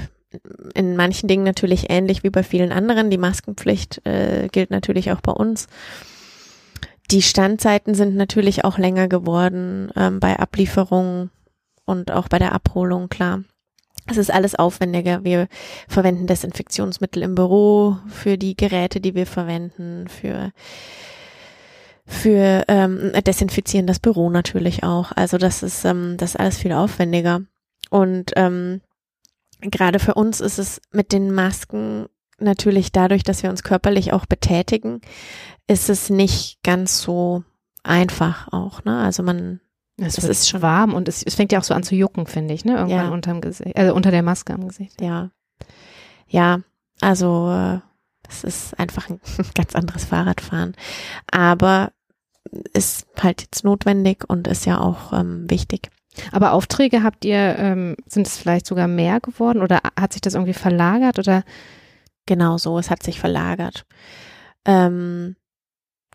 in 0.75 0.95
manchen 0.95 1.27
Dingen 1.27 1.43
natürlich 1.43 1.89
ähnlich 1.89 2.23
wie 2.23 2.29
bei 2.29 2.43
vielen 2.43 2.71
anderen. 2.71 3.09
Die 3.09 3.17
Maskenpflicht 3.17 4.05
äh, 4.05 4.47
gilt 4.51 4.69
natürlich 4.69 5.11
auch 5.11 5.21
bei 5.21 5.31
uns. 5.31 5.67
Die 7.11 7.23
Standzeiten 7.23 7.95
sind 7.95 8.15
natürlich 8.15 8.63
auch 8.65 8.77
länger 8.77 9.07
geworden 9.07 9.91
ähm, 9.95 10.19
bei 10.19 10.37
Ablieferungen 10.37 11.31
und 11.85 12.11
auch 12.11 12.27
bei 12.27 12.37
der 12.37 12.53
Abholung, 12.53 13.09
klar. 13.09 13.43
Es 14.05 14.17
ist 14.17 14.31
alles 14.31 14.55
aufwendiger. 14.55 15.23
Wir 15.23 15.47
verwenden 15.87 16.27
Desinfektionsmittel 16.27 17.23
im 17.23 17.35
Büro 17.35 17.97
für 18.07 18.37
die 18.37 18.55
Geräte, 18.55 19.01
die 19.01 19.15
wir 19.15 19.25
verwenden, 19.25 20.07
für 20.07 20.51
für 22.09 22.65
ähm, 22.67 23.11
desinfizieren 23.25 23.85
das 23.85 23.99
Büro 23.99 24.29
natürlich 24.29 24.83
auch. 24.83 25.11
Also 25.15 25.37
das 25.37 25.61
ist 25.63 25.85
ähm, 25.85 26.17
das 26.17 26.31
ist 26.31 26.39
alles 26.39 26.57
viel 26.57 26.73
aufwendiger. 26.73 27.41
Und 27.91 28.33
ähm, 28.35 28.81
gerade 29.61 29.99
für 29.99 30.15
uns 30.15 30.41
ist 30.41 30.57
es 30.57 30.81
mit 30.91 31.11
den 31.11 31.31
Masken 31.31 32.07
natürlich 32.39 32.91
dadurch, 32.91 33.23
dass 33.23 33.43
wir 33.43 33.49
uns 33.51 33.63
körperlich 33.63 34.11
auch 34.11 34.25
betätigen, 34.25 35.01
ist 35.67 35.89
es 35.89 36.09
nicht 36.09 36.59
ganz 36.63 36.99
so 36.99 37.43
einfach 37.83 38.51
auch. 38.51 38.83
Ne? 38.83 38.97
Also 38.97 39.23
man 39.23 39.59
es, 39.97 40.17
es 40.17 40.23
ist 40.23 40.49
schon 40.49 40.61
warm 40.61 40.93
und 40.93 41.07
es, 41.07 41.23
es, 41.23 41.35
fängt 41.35 41.51
ja 41.51 41.59
auch 41.59 41.63
so 41.63 41.73
an 41.73 41.83
zu 41.83 41.93
jucken, 41.93 42.25
finde 42.25 42.53
ich, 42.53 42.63
ne? 42.63 42.77
Irgendwann 42.77 43.07
ja. 43.07 43.11
unterm 43.11 43.41
Gesicht, 43.41 43.75
also 43.77 43.93
unter 43.93 44.11
der 44.11 44.23
Maske 44.23 44.53
am 44.53 44.67
Gesicht. 44.67 45.01
Ja. 45.01 45.29
Ja, 46.27 46.59
also 47.01 47.51
äh, 47.51 47.79
es 48.29 48.43
ist 48.43 48.79
einfach 48.79 49.09
ein 49.09 49.19
ganz 49.55 49.75
anderes 49.75 50.05
Fahrradfahren. 50.05 50.75
Aber 51.31 51.91
ist 52.73 53.07
halt 53.19 53.41
jetzt 53.41 53.63
notwendig 53.63 54.23
und 54.27 54.47
ist 54.47 54.65
ja 54.65 54.79
auch 54.79 55.13
ähm, 55.13 55.49
wichtig. 55.49 55.89
Aber 56.31 56.53
Aufträge 56.53 57.03
habt 57.03 57.23
ihr, 57.25 57.55
ähm, 57.57 57.95
sind 58.07 58.27
es 58.27 58.37
vielleicht 58.37 58.65
sogar 58.65 58.87
mehr 58.87 59.19
geworden 59.19 59.61
oder 59.61 59.79
hat 59.99 60.13
sich 60.13 60.21
das 60.21 60.33
irgendwie 60.33 60.53
verlagert 60.53 61.19
oder? 61.19 61.43
Genau 62.25 62.57
so, 62.57 62.77
es 62.77 62.91
hat 62.91 63.01
sich 63.03 63.19
verlagert. 63.19 63.85
Ähm, 64.65 65.35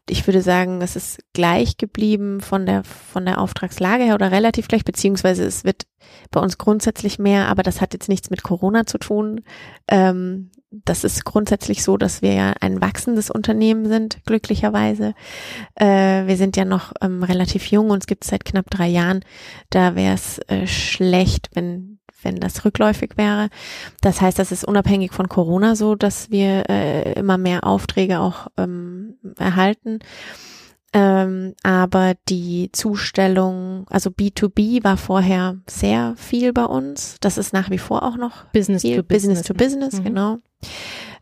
ich 0.08 0.26
würde 0.26 0.42
sagen, 0.42 0.82
es 0.82 0.96
ist 0.96 1.18
gleich 1.32 1.78
geblieben 1.78 2.40
von 2.40 2.66
der, 2.66 2.84
von 2.84 3.24
der 3.24 3.40
Auftragslage 3.40 4.04
her 4.04 4.14
oder 4.14 4.30
relativ 4.30 4.68
gleich, 4.68 4.84
beziehungsweise 4.84 5.44
es 5.44 5.64
wird 5.64 5.86
bei 6.30 6.40
uns 6.40 6.58
grundsätzlich 6.58 7.18
mehr, 7.18 7.48
aber 7.48 7.62
das 7.62 7.80
hat 7.80 7.94
jetzt 7.94 8.08
nichts 8.08 8.28
mit 8.28 8.42
Corona 8.42 8.86
zu 8.86 8.98
tun. 8.98 9.40
Ähm, 9.88 10.50
das 10.84 11.04
ist 11.04 11.24
grundsätzlich 11.24 11.82
so, 11.82 11.96
dass 11.96 12.22
wir 12.22 12.32
ja 12.32 12.54
ein 12.60 12.80
wachsendes 12.80 13.30
Unternehmen 13.30 13.86
sind, 13.86 14.18
glücklicherweise. 14.26 15.14
Äh, 15.74 16.26
wir 16.26 16.36
sind 16.36 16.56
ja 16.56 16.64
noch 16.64 16.92
ähm, 17.00 17.22
relativ 17.22 17.66
jung, 17.66 17.90
gibt 18.06 18.24
es 18.24 18.30
seit 18.30 18.44
knapp 18.44 18.70
drei 18.70 18.88
Jahren. 18.88 19.24
Da 19.70 19.94
wäre 19.94 20.14
es 20.14 20.38
äh, 20.48 20.66
schlecht, 20.66 21.50
wenn 21.54 21.98
wenn 22.24 22.40
das 22.40 22.64
rückläufig 22.64 23.16
wäre. 23.16 23.50
Das 24.00 24.22
heißt, 24.22 24.38
das 24.38 24.50
ist 24.50 24.64
unabhängig 24.64 25.12
von 25.12 25.28
Corona 25.28 25.76
so, 25.76 25.94
dass 25.94 26.30
wir 26.30 26.68
äh, 26.70 27.12
immer 27.12 27.36
mehr 27.36 27.64
Aufträge 27.64 28.20
auch 28.20 28.48
ähm, 28.56 29.16
erhalten. 29.38 29.98
Ähm, 30.96 31.54
aber 31.64 32.14
die 32.28 32.70
Zustellung, 32.72 33.84
also 33.90 34.10
B2B 34.10 34.84
war 34.84 34.96
vorher 34.96 35.56
sehr 35.68 36.14
viel 36.16 36.52
bei 36.52 36.64
uns. 36.64 37.16
Das 37.20 37.36
ist 37.36 37.52
nach 37.52 37.68
wie 37.70 37.78
vor 37.78 38.04
auch 38.04 38.16
noch 38.16 38.44
Business 38.52 38.82
viel, 38.82 38.98
to 38.98 39.02
Business. 39.02 39.40
Business 39.40 39.46
to 39.46 39.54
Business, 39.54 39.98
mhm. 39.98 40.04
genau. 40.04 40.38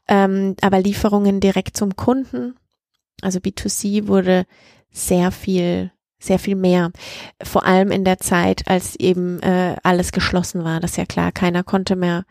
Ähm, 0.08 0.56
aber 0.60 0.80
Lieferungen 0.80 1.40
direkt 1.40 1.76
zum 1.76 1.96
Kunden, 1.96 2.54
also 3.22 3.38
B2C 3.38 4.08
wurde 4.08 4.44
sehr 4.90 5.30
viel 5.30 5.90
sehr 6.18 6.38
viel 6.38 6.54
mehr. 6.54 6.92
Vor 7.42 7.66
allem 7.66 7.90
in 7.90 8.04
der 8.04 8.18
Zeit, 8.18 8.68
als 8.68 8.94
eben 8.94 9.40
äh, 9.40 9.74
alles 9.82 10.12
geschlossen 10.12 10.62
war. 10.62 10.78
Das 10.78 10.92
ist 10.92 10.96
ja 10.96 11.04
klar, 11.04 11.32
keiner 11.32 11.64
konnte 11.64 11.96
mehr 11.96 12.24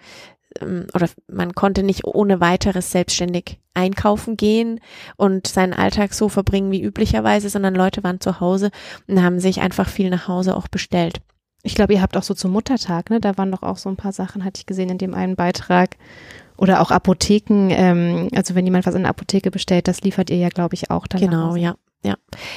oder 0.59 1.09
man 1.27 1.53
konnte 1.53 1.83
nicht 1.83 2.05
ohne 2.05 2.39
weiteres 2.39 2.91
selbstständig 2.91 3.59
einkaufen 3.73 4.37
gehen 4.37 4.79
und 5.15 5.47
seinen 5.47 5.73
Alltag 5.73 6.13
so 6.13 6.29
verbringen 6.29 6.71
wie 6.71 6.81
üblicherweise, 6.81 7.49
sondern 7.49 7.75
Leute 7.75 8.03
waren 8.03 8.19
zu 8.19 8.39
Hause 8.39 8.71
und 9.07 9.23
haben 9.23 9.39
sich 9.39 9.61
einfach 9.61 9.87
viel 9.87 10.09
nach 10.09 10.27
Hause 10.27 10.55
auch 10.55 10.67
bestellt. 10.67 11.21
Ich 11.63 11.75
glaube, 11.75 11.93
ihr 11.93 12.01
habt 12.01 12.17
auch 12.17 12.23
so 12.23 12.33
zum 12.33 12.51
Muttertag, 12.51 13.09
ne? 13.11 13.19
Da 13.19 13.37
waren 13.37 13.51
doch 13.51 13.61
auch 13.61 13.77
so 13.77 13.87
ein 13.87 13.95
paar 13.95 14.13
Sachen, 14.13 14.43
hatte 14.43 14.59
ich 14.59 14.65
gesehen 14.65 14.89
in 14.89 14.97
dem 14.97 15.13
einen 15.13 15.35
Beitrag. 15.35 15.95
Oder 16.57 16.81
auch 16.81 16.91
Apotheken, 16.91 17.69
ähm, 17.71 18.29
also 18.35 18.55
wenn 18.55 18.65
jemand 18.65 18.85
was 18.85 18.95
in 18.95 19.01
der 19.01 19.09
Apotheke 19.09 19.51
bestellt, 19.51 19.87
das 19.87 20.01
liefert 20.01 20.29
ihr 20.29 20.37
ja, 20.37 20.49
glaube 20.49 20.75
ich, 20.75 20.91
auch 20.91 21.07
dann. 21.07 21.21
Genau, 21.21 21.55
ja. 21.55 21.75
Ja, 22.03 22.15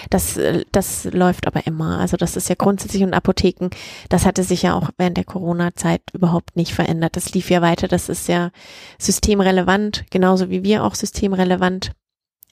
das, 0.09 0.39
äh, 0.39 0.65
das 0.73 1.05
läuft 1.05 1.47
aber 1.47 1.67
immer. 1.67 1.99
Also 1.99 2.17
das 2.17 2.37
ist 2.37 2.49
ja 2.49 2.55
grundsätzlich 2.57 3.03
und 3.03 3.13
Apotheken, 3.13 3.69
das 4.09 4.25
hatte 4.25 4.43
sich 4.43 4.63
ja 4.63 4.75
auch 4.75 4.91
während 4.97 5.19
der 5.19 5.25
Corona-Zeit 5.25 6.01
überhaupt 6.15 6.57
nicht 6.57 6.73
verändert. 6.73 7.17
Das 7.17 7.35
lief 7.35 7.51
ja 7.51 7.61
weiter. 7.61 7.87
Das 7.87 8.09
ist 8.09 8.27
ja 8.27 8.51
systemrelevant, 8.99 10.07
genauso 10.11 10.49
wie 10.49 10.65
wir 10.65 10.83
auch 10.83 10.95
systemrelevant 10.95 11.93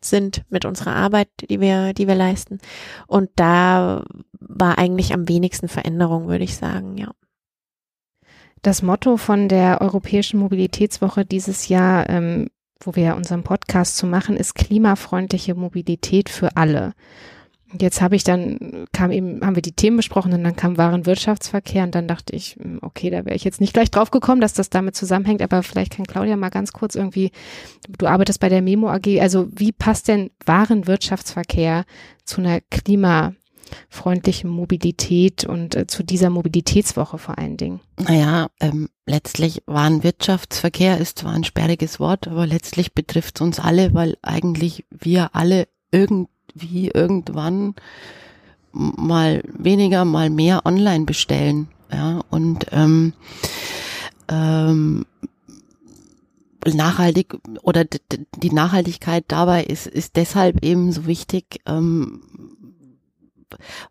sind 0.05 0.45
mit 0.51 0.65
unserer 0.65 0.95
Arbeit, 0.95 1.29
die 1.49 1.61
wir, 1.61 1.95
die 1.95 2.09
wir 2.09 2.15
leisten. 2.15 2.59
Und 3.07 3.31
da 3.37 4.05
war 4.41 4.77
eigentlich 4.77 5.15
am 5.15 5.29
wenigsten 5.29 5.69
Veränderung, 5.69 6.29
würde 6.29 6.45
ich 6.45 6.57
sagen, 6.57 6.99
ja. 6.99 7.13
Das 8.61 8.83
Motto 8.83 9.17
von 9.17 9.49
der 9.49 9.81
Europäischen 9.81 10.39
Mobilitätswoche 10.39 11.25
dieses 11.25 11.69
Jahr 11.69 12.09
ähm, 12.09 12.49
wo 12.87 12.95
wir 12.95 13.17
unseren 13.17 13.43
Podcast 13.43 13.97
zu 13.97 14.07
machen, 14.07 14.37
ist 14.37 14.55
klimafreundliche 14.55 15.55
Mobilität 15.55 16.29
für 16.29 16.57
alle. 16.57 16.95
Jetzt 17.81 18.03
habe 18.03 18.17
ich 18.17 18.25
dann, 18.25 18.87
kam 18.93 19.11
eben, 19.11 19.45
haben 19.45 19.55
wir 19.55 19.63
die 19.63 19.73
Themen 19.73 19.97
besprochen 19.97 20.33
und 20.35 20.45
dann 20.45 20.57
kam 20.57 20.77
Warenwirtschaftsverkehr 20.77 21.85
und 21.85 21.95
dann 21.95 22.07
dachte 22.07 22.37
ich, 22.37 22.57
hm, 22.61 22.81
okay, 22.83 23.09
da 23.09 23.25
wäre 23.25 23.35
ich 23.35 23.45
jetzt 23.45 23.63
nicht 23.63 23.73
gleich 23.73 23.91
drauf 23.91 24.11
gekommen, 24.11 24.43
dass 24.43 24.53
das 24.53 24.69
damit 24.69 24.95
zusammenhängt, 24.95 25.41
aber 25.41 25.63
vielleicht 25.63 25.97
kann 25.97 26.07
Claudia 26.07 26.37
mal 26.37 26.51
ganz 26.51 26.73
kurz 26.73 26.95
irgendwie, 26.95 27.31
du 27.89 28.07
arbeitest 28.07 28.41
bei 28.41 28.51
der 28.51 28.61
Memo 28.61 28.91
AG, 28.91 29.21
also 29.21 29.49
wie 29.53 29.73
passt 29.73 30.09
denn 30.09 30.31
Warenwirtschaftsverkehr 30.45 31.85
zu 32.25 32.43
einer 32.43 32.61
Klima, 32.61 33.33
freundlichen 33.89 34.51
Mobilität 34.51 35.45
und 35.45 35.75
äh, 35.75 35.87
zu 35.87 36.03
dieser 36.03 36.31
Mobilitätswoche 36.31 37.19
vor 37.19 37.39
allen 37.39 37.57
Dingen? 37.57 37.81
Naja, 37.99 38.49
ähm, 38.61 38.89
letztlich 39.07 39.63
Warenwirtschaftsverkehr 39.67 40.99
ist 40.99 41.19
zwar 41.19 41.33
ein 41.33 41.45
sperriges 41.45 42.01
Wort, 42.01 42.29
aber 42.29 42.47
letztlich 42.47 42.95
betrifft 42.95 43.37
es 43.37 43.41
uns 43.41 43.61
alle, 43.61 43.95
weil 43.95 44.17
eigentlich 44.23 44.85
wir 44.91 45.35
alle 45.35 45.69
irgendwie 45.91 46.89
irgendwann 46.93 47.75
mal 48.73 49.43
weniger, 49.47 50.05
mal 50.05 50.31
mehr 50.31 50.65
online 50.65 51.05
bestellen. 51.05 51.69
Ja, 51.93 52.23
und 52.31 52.67
ähm, 52.73 53.13
ähm, 54.29 55.05
nachhaltig 56.65 57.37
oder 57.63 57.85
die 57.85 58.51
Nachhaltigkeit 58.51 59.25
dabei 59.29 59.65
ist, 59.65 59.87
ist 59.87 60.17
deshalb 60.17 60.65
eben 60.65 60.93
so 60.93 61.07
wichtig, 61.07 61.61
ähm, 61.67 62.23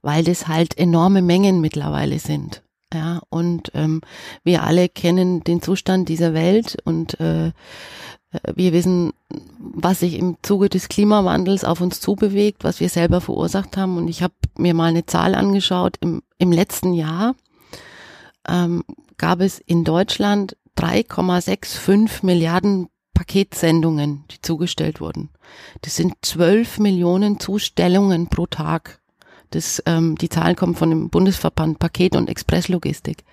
weil 0.01 0.23
das 0.23 0.47
halt 0.47 0.77
enorme 0.77 1.21
Mengen 1.21 1.61
mittlerweile 1.61 2.19
sind. 2.19 2.63
Ja, 2.93 3.21
und 3.29 3.71
ähm, 3.73 4.01
wir 4.43 4.63
alle 4.63 4.89
kennen 4.89 5.43
den 5.43 5.61
Zustand 5.61 6.09
dieser 6.09 6.33
Welt 6.33 6.77
und 6.83 7.19
äh, 7.21 7.53
wir 8.55 8.71
wissen, 8.71 9.11
was 9.59 9.99
sich 9.99 10.17
im 10.17 10.37
Zuge 10.41 10.69
des 10.69 10.87
Klimawandels 10.87 11.63
auf 11.63 11.81
uns 11.81 11.99
zubewegt, 11.99 12.63
was 12.63 12.79
wir 12.79 12.89
selber 12.89 13.19
verursacht 13.19 13.75
haben. 13.75 13.97
Und 13.97 14.07
ich 14.07 14.23
habe 14.23 14.33
mir 14.57 14.73
mal 14.73 14.85
eine 14.85 15.05
Zahl 15.05 15.35
angeschaut. 15.35 15.97
Im, 15.99 16.21
im 16.37 16.51
letzten 16.51 16.93
Jahr 16.93 17.35
ähm, 18.47 18.83
gab 19.17 19.41
es 19.41 19.59
in 19.59 19.83
Deutschland 19.83 20.55
3,65 20.77 22.25
Milliarden 22.25 22.87
Paketsendungen, 23.13 24.23
die 24.31 24.41
zugestellt 24.41 25.01
wurden. 25.01 25.29
Das 25.81 25.95
sind 25.95 26.15
12 26.21 26.79
Millionen 26.79 27.39
Zustellungen 27.39 28.27
pro 28.27 28.47
Tag. 28.47 29.00
Das, 29.51 29.81
ähm, 29.85 30.17
die 30.17 30.29
Zahlen 30.29 30.55
kommen 30.55 30.75
von 30.75 30.89
dem 30.89 31.09
Bundesverband 31.09 31.79
Paket- 31.79 32.15
und 32.15 32.29
Expresslogistik. 32.29 33.23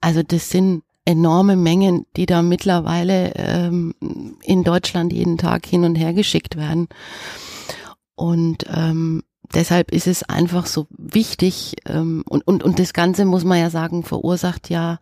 Also 0.00 0.22
das 0.22 0.50
sind 0.50 0.82
enorme 1.04 1.56
Mengen, 1.56 2.04
die 2.16 2.26
da 2.26 2.42
mittlerweile 2.42 3.32
ähm, 3.36 3.94
in 4.42 4.64
Deutschland 4.64 5.12
jeden 5.12 5.38
Tag 5.38 5.64
hin 5.64 5.84
und 5.84 5.94
her 5.94 6.12
geschickt 6.12 6.56
werden. 6.56 6.88
Und 8.16 8.64
ähm, 8.74 9.22
deshalb 9.54 9.92
ist 9.92 10.06
es 10.06 10.22
einfach 10.24 10.66
so 10.66 10.86
wichtig 10.90 11.76
ähm, 11.86 12.24
und, 12.28 12.46
und, 12.46 12.64
und 12.64 12.78
das 12.78 12.92
Ganze 12.92 13.24
muss 13.24 13.44
man 13.44 13.58
ja 13.58 13.70
sagen, 13.70 14.02
verursacht 14.02 14.68
ja 14.68 14.98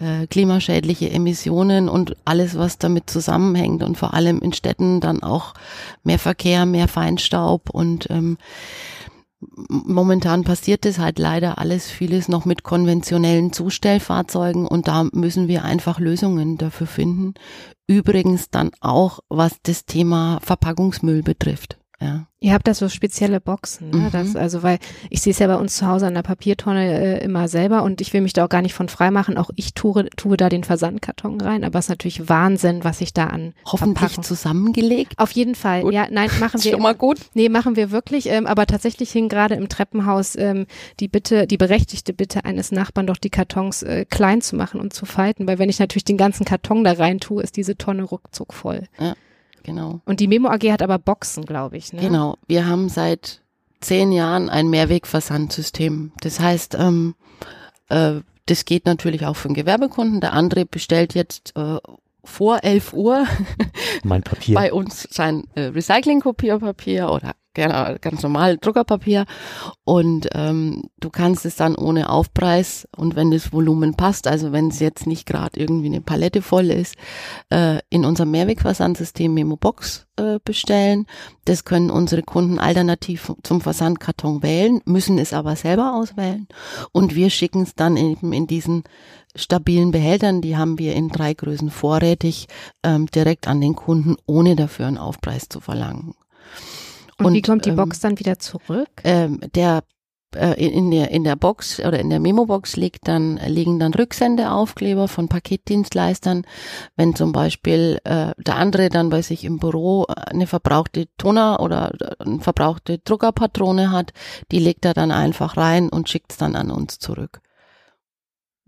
äh, 0.00 0.26
klimaschädliche 0.28 1.10
Emissionen 1.10 1.88
und 1.88 2.16
alles, 2.24 2.56
was 2.56 2.78
damit 2.78 3.10
zusammenhängt 3.10 3.82
und 3.82 3.98
vor 3.98 4.14
allem 4.14 4.40
in 4.40 4.52
Städten 4.52 5.00
dann 5.00 5.22
auch 5.22 5.54
mehr 6.04 6.18
Verkehr, 6.18 6.66
mehr 6.66 6.88
Feinstaub 6.88 7.70
und 7.70 8.08
ähm, 8.10 8.38
momentan 9.40 10.42
passiert 10.42 10.84
es 10.84 10.98
halt 10.98 11.18
leider 11.18 11.58
alles 11.58 11.90
vieles 11.90 12.28
noch 12.28 12.44
mit 12.44 12.64
konventionellen 12.64 13.52
Zustellfahrzeugen 13.52 14.66
und 14.66 14.88
da 14.88 15.04
müssen 15.12 15.48
wir 15.48 15.64
einfach 15.64 16.00
Lösungen 16.00 16.58
dafür 16.58 16.86
finden. 16.86 17.34
Übrigens 17.86 18.50
dann 18.50 18.70
auch, 18.80 19.20
was 19.28 19.56
das 19.62 19.84
Thema 19.84 20.40
Verpackungsmüll 20.42 21.22
betrifft. 21.22 21.77
Ja. 22.00 22.26
Ihr 22.40 22.52
habt 22.52 22.68
da 22.68 22.74
so 22.74 22.88
spezielle 22.88 23.40
Boxen, 23.40 23.90
ne? 23.90 23.96
Mhm. 23.96 24.10
Das, 24.12 24.36
also 24.36 24.62
weil 24.62 24.78
ich 25.10 25.20
sehe 25.20 25.32
es 25.32 25.40
ja 25.40 25.48
bei 25.48 25.56
uns 25.56 25.76
zu 25.76 25.86
Hause 25.88 26.06
an 26.06 26.14
der 26.14 26.22
Papiertonne 26.22 27.18
äh, 27.18 27.24
immer 27.24 27.48
selber 27.48 27.82
und 27.82 28.00
ich 28.00 28.12
will 28.12 28.20
mich 28.20 28.32
da 28.32 28.44
auch 28.44 28.48
gar 28.48 28.62
nicht 28.62 28.74
von 28.74 28.88
frei 28.88 29.10
machen. 29.10 29.36
Auch 29.36 29.50
ich 29.56 29.74
tue, 29.74 30.08
tue 30.16 30.36
da 30.36 30.48
den 30.48 30.62
Versandkarton 30.62 31.40
rein, 31.40 31.64
aber 31.64 31.80
es 31.80 31.86
ist 31.86 31.88
natürlich 31.88 32.28
Wahnsinn, 32.28 32.84
was 32.84 33.00
ich 33.00 33.12
da 33.12 33.26
an 33.26 33.54
hoffentlich 33.64 33.98
Verpackung. 33.98 34.22
zusammengelegt. 34.22 35.14
Auf 35.16 35.32
jeden 35.32 35.56
Fall. 35.56 35.82
Gut. 35.82 35.92
Ja, 35.92 36.06
nein, 36.08 36.30
machen 36.40 36.62
wir 36.62 36.70
schon 36.70 36.82
mal 36.82 36.94
gut. 36.94 37.18
Nee, 37.34 37.48
machen 37.48 37.74
wir 37.74 37.90
wirklich. 37.90 38.26
Ähm, 38.28 38.46
aber 38.46 38.66
tatsächlich 38.66 39.10
hing 39.10 39.28
gerade 39.28 39.56
im 39.56 39.68
Treppenhaus 39.68 40.36
ähm, 40.36 40.66
die 41.00 41.08
Bitte, 41.08 41.48
die 41.48 41.56
berechtigte 41.56 42.12
Bitte 42.12 42.44
eines 42.44 42.70
Nachbarn, 42.70 43.08
doch 43.08 43.16
die 43.16 43.30
Kartons 43.30 43.82
äh, 43.82 44.04
klein 44.08 44.42
zu 44.42 44.54
machen 44.54 44.80
und 44.80 44.92
zu 44.92 45.06
falten, 45.06 45.48
weil 45.48 45.58
wenn 45.58 45.68
ich 45.68 45.80
natürlich 45.80 46.04
den 46.04 46.16
ganzen 46.16 46.44
Karton 46.44 46.84
da 46.84 46.92
rein 46.92 47.18
tue, 47.18 47.42
ist 47.42 47.56
diese 47.56 47.76
Tonne 47.76 48.04
ruckzuck 48.04 48.54
voll. 48.54 48.84
Ja 49.00 49.16
genau. 49.68 50.00
Und 50.06 50.20
die 50.20 50.28
Memo 50.28 50.48
AG 50.48 50.62
hat 50.72 50.82
aber 50.82 50.98
Boxen, 50.98 51.44
glaube 51.44 51.76
ich. 51.76 51.92
Ne? 51.92 52.00
Genau. 52.00 52.36
Wir 52.46 52.66
haben 52.66 52.88
seit 52.88 53.42
zehn 53.80 54.12
Jahren 54.12 54.48
ein 54.48 54.68
Mehrwegversandsystem. 54.70 56.12
Das 56.20 56.40
heißt, 56.40 56.74
ähm, 56.74 57.14
äh, 57.88 58.20
das 58.46 58.64
geht 58.64 58.86
natürlich 58.86 59.26
auch 59.26 59.36
für 59.36 59.48
einen 59.48 59.54
Gewerbekunden. 59.54 60.20
Der 60.20 60.32
andere 60.32 60.64
bestellt 60.64 61.14
jetzt 61.14 61.52
äh, 61.54 61.76
vor 62.24 62.64
11 62.64 62.94
Uhr 62.94 63.26
mein 64.04 64.22
Papier 64.22 64.54
bei 64.54 64.72
uns 64.72 65.06
sein 65.10 65.44
äh, 65.54 65.66
Recycling-Kopierpapier 65.66 67.10
oder 67.10 67.34
genau, 67.58 67.96
ganz 68.00 68.22
normal 68.22 68.56
Druckerpapier 68.56 69.26
und 69.84 70.28
ähm, 70.34 70.84
du 71.00 71.10
kannst 71.10 71.44
es 71.44 71.56
dann 71.56 71.74
ohne 71.74 72.08
Aufpreis 72.08 72.86
und 72.96 73.16
wenn 73.16 73.32
das 73.32 73.52
Volumen 73.52 73.94
passt, 73.94 74.28
also 74.28 74.52
wenn 74.52 74.68
es 74.68 74.78
jetzt 74.78 75.06
nicht 75.06 75.26
gerade 75.26 75.58
irgendwie 75.58 75.86
eine 75.86 76.00
Palette 76.00 76.40
voll 76.40 76.70
ist, 76.70 76.94
äh, 77.50 77.80
in 77.90 78.04
unserem 78.04 78.30
Mehrwegversandsystem 78.30 79.34
Memo 79.34 79.56
Box 79.56 80.06
äh, 80.16 80.38
bestellen. 80.44 81.06
Das 81.46 81.64
können 81.64 81.90
unsere 81.90 82.22
Kunden 82.22 82.58
alternativ 82.58 83.32
zum 83.42 83.60
Versandkarton 83.60 84.42
wählen, 84.42 84.80
müssen 84.84 85.18
es 85.18 85.32
aber 85.32 85.56
selber 85.56 85.94
auswählen 85.94 86.46
und 86.92 87.16
wir 87.16 87.30
schicken 87.30 87.62
es 87.62 87.74
dann 87.74 87.96
eben 87.96 88.32
in 88.32 88.46
diesen 88.46 88.84
stabilen 89.34 89.90
Behältern, 89.90 90.40
die 90.42 90.56
haben 90.56 90.78
wir 90.78 90.94
in 90.94 91.08
drei 91.08 91.34
Größen 91.34 91.70
vorrätig, 91.70 92.46
ähm, 92.84 93.06
direkt 93.06 93.48
an 93.48 93.60
den 93.60 93.74
Kunden, 93.74 94.16
ohne 94.26 94.56
dafür 94.56 94.86
einen 94.86 94.98
Aufpreis 94.98 95.48
zu 95.48 95.60
verlangen. 95.60 96.14
Und, 97.18 97.26
und 97.26 97.34
wie 97.34 97.42
kommt 97.42 97.64
die 97.64 97.70
ähm, 97.70 97.76
Box 97.76 98.00
dann 98.00 98.18
wieder 98.18 98.38
zurück? 98.38 98.88
Ähm, 99.04 99.40
der 99.54 99.82
äh, 100.34 100.62
in 100.62 100.90
der 100.90 101.10
in 101.10 101.24
der 101.24 101.36
Box 101.36 101.80
oder 101.80 101.98
in 101.98 102.10
der 102.10 102.20
Memo-Box 102.20 102.76
liegt 102.76 103.08
dann 103.08 103.38
liegen 103.46 103.78
dann 103.78 103.94
Rücksendeaufkleber 103.94 105.08
von 105.08 105.28
Paketdienstleistern. 105.28 106.46
Wenn 106.96 107.14
zum 107.14 107.32
Beispiel 107.32 107.98
äh, 108.04 108.32
der 108.36 108.56
andere 108.56 108.90
dann 108.90 109.08
bei 109.10 109.22
sich 109.22 109.44
im 109.44 109.58
Büro 109.58 110.04
eine 110.04 110.46
verbrauchte 110.46 111.08
Toner 111.16 111.60
oder 111.60 111.92
eine 112.18 112.40
verbrauchte 112.40 112.98
Druckerpatrone 112.98 113.90
hat, 113.90 114.12
die 114.52 114.58
legt 114.58 114.84
er 114.84 114.94
dann 114.94 115.10
einfach 115.10 115.56
rein 115.56 115.88
und 115.88 116.08
schickt 116.08 116.32
es 116.32 116.38
dann 116.38 116.56
an 116.56 116.70
uns 116.70 116.98
zurück 116.98 117.40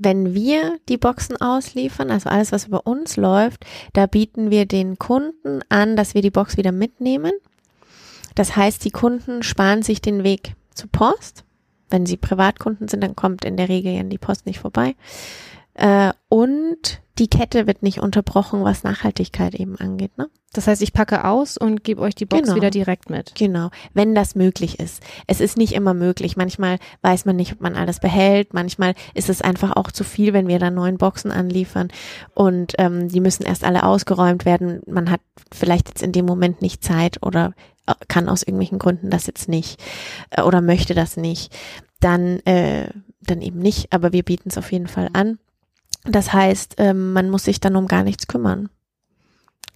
wenn 0.03 0.35
wir 0.35 0.79
die 0.89 0.97
Boxen 0.97 1.41
ausliefern, 1.41 2.11
also 2.11 2.31
alles, 2.31 2.53
was 2.53 2.67
über 2.67 2.87
uns 2.87 3.17
läuft, 3.17 3.67
da 3.93 4.07
bieten 4.07 4.51
wir 4.51 4.65
den 4.65 4.99
Kunden 4.99 5.61
an, 5.69 5.95
dass 5.95 6.15
wir 6.15 6.23
die 6.23 6.31
Box 6.31 6.57
wieder 6.57 6.73
mitnehmen. 6.73 7.33
Das 8.41 8.57
heißt, 8.57 8.87
die 8.87 8.91
Kunden 8.91 9.43
sparen 9.43 9.83
sich 9.83 10.01
den 10.01 10.25
Weg 10.25 10.55
zur 10.73 10.91
Post. 10.91 11.45
Wenn 11.91 12.07
sie 12.07 12.17
Privatkunden 12.17 12.89
sind, 12.89 13.03
dann 13.03 13.15
kommt 13.15 13.45
in 13.45 13.59
der 13.59 13.69
Regel 13.69 13.93
ja 13.93 14.03
die 14.03 14.17
Post 14.17 14.47
nicht 14.47 14.61
vorbei. 14.61 14.95
Äh, 15.75 16.15
und 16.31 17.03
die 17.19 17.29
Kette 17.29 17.67
wird 17.67 17.83
nicht 17.83 18.01
unterbrochen, 18.01 18.65
was 18.65 18.83
Nachhaltigkeit 18.83 19.55
eben 19.55 19.77
angeht. 19.77 20.17
Ne? 20.17 20.31
Das 20.55 20.67
heißt, 20.67 20.81
ich 20.81 20.95
packe 20.95 21.27
aus 21.27 21.59
und 21.59 21.85
gebe 21.85 22.01
euch 22.01 22.15
die 22.15 22.25
Box 22.25 22.45
genau. 22.45 22.55
wieder 22.55 22.71
direkt 22.71 23.11
mit. 23.11 23.35
Genau, 23.35 23.69
wenn 23.93 24.15
das 24.15 24.35
möglich 24.35 24.81
ist. 24.81 25.03
Es 25.27 25.43
ist 25.43 25.59
nicht 25.59 25.75
immer 25.75 25.93
möglich. 25.93 26.39
Manchmal 26.39 26.79
weiß 27.03 27.27
man 27.27 27.37
nicht, 27.37 27.53
ob 27.53 27.61
man 27.61 27.77
alles 27.77 28.01
behält. 28.01 28.55
Manchmal 28.55 28.95
ist 29.13 29.29
es 29.29 29.43
einfach 29.43 29.77
auch 29.77 29.93
zu 29.93 30.03
viel, 30.03 30.33
wenn 30.33 30.49
wir 30.49 30.59
dann 30.59 30.75
neuen 30.75 30.97
Boxen 30.97 31.31
anliefern 31.31 31.89
und 32.35 32.73
ähm, 32.79 33.09
die 33.09 33.21
müssen 33.21 33.45
erst 33.45 33.65
alle 33.65 33.83
ausgeräumt 33.83 34.47
werden. 34.47 34.81
Man 34.87 35.11
hat 35.11 35.21
vielleicht 35.53 35.89
jetzt 35.89 36.03
in 36.03 36.13
dem 36.13 36.25
Moment 36.25 36.63
nicht 36.63 36.83
Zeit 36.83 37.19
oder 37.23 37.53
kann 38.09 38.29
aus 38.29 38.43
irgendwelchen 38.43 38.79
Gründen 38.79 39.11
das 39.11 39.27
jetzt 39.27 39.49
nicht 39.49 39.81
äh, 40.31 40.43
oder 40.43 40.61
möchte 40.61 40.95
das 40.95 41.17
nicht. 41.17 41.55
Dann, 42.01 42.41
äh, 42.41 42.89
dann 43.21 43.43
eben 43.43 43.59
nicht. 43.59 43.93
Aber 43.93 44.13
wir 44.13 44.23
bieten 44.23 44.49
es 44.49 44.59
auf 44.59 44.73
jeden 44.73 44.89
Fall 44.89 45.11
an. 45.13 45.39
Das 46.05 46.33
heißt, 46.33 46.77
ähm, 46.79 47.13
man 47.13 47.31
muss 47.31 47.45
sich 47.45 47.61
dann 47.61 47.77
um 47.77 47.87
gar 47.87 48.03
nichts 48.03 48.27
kümmern. 48.27 48.71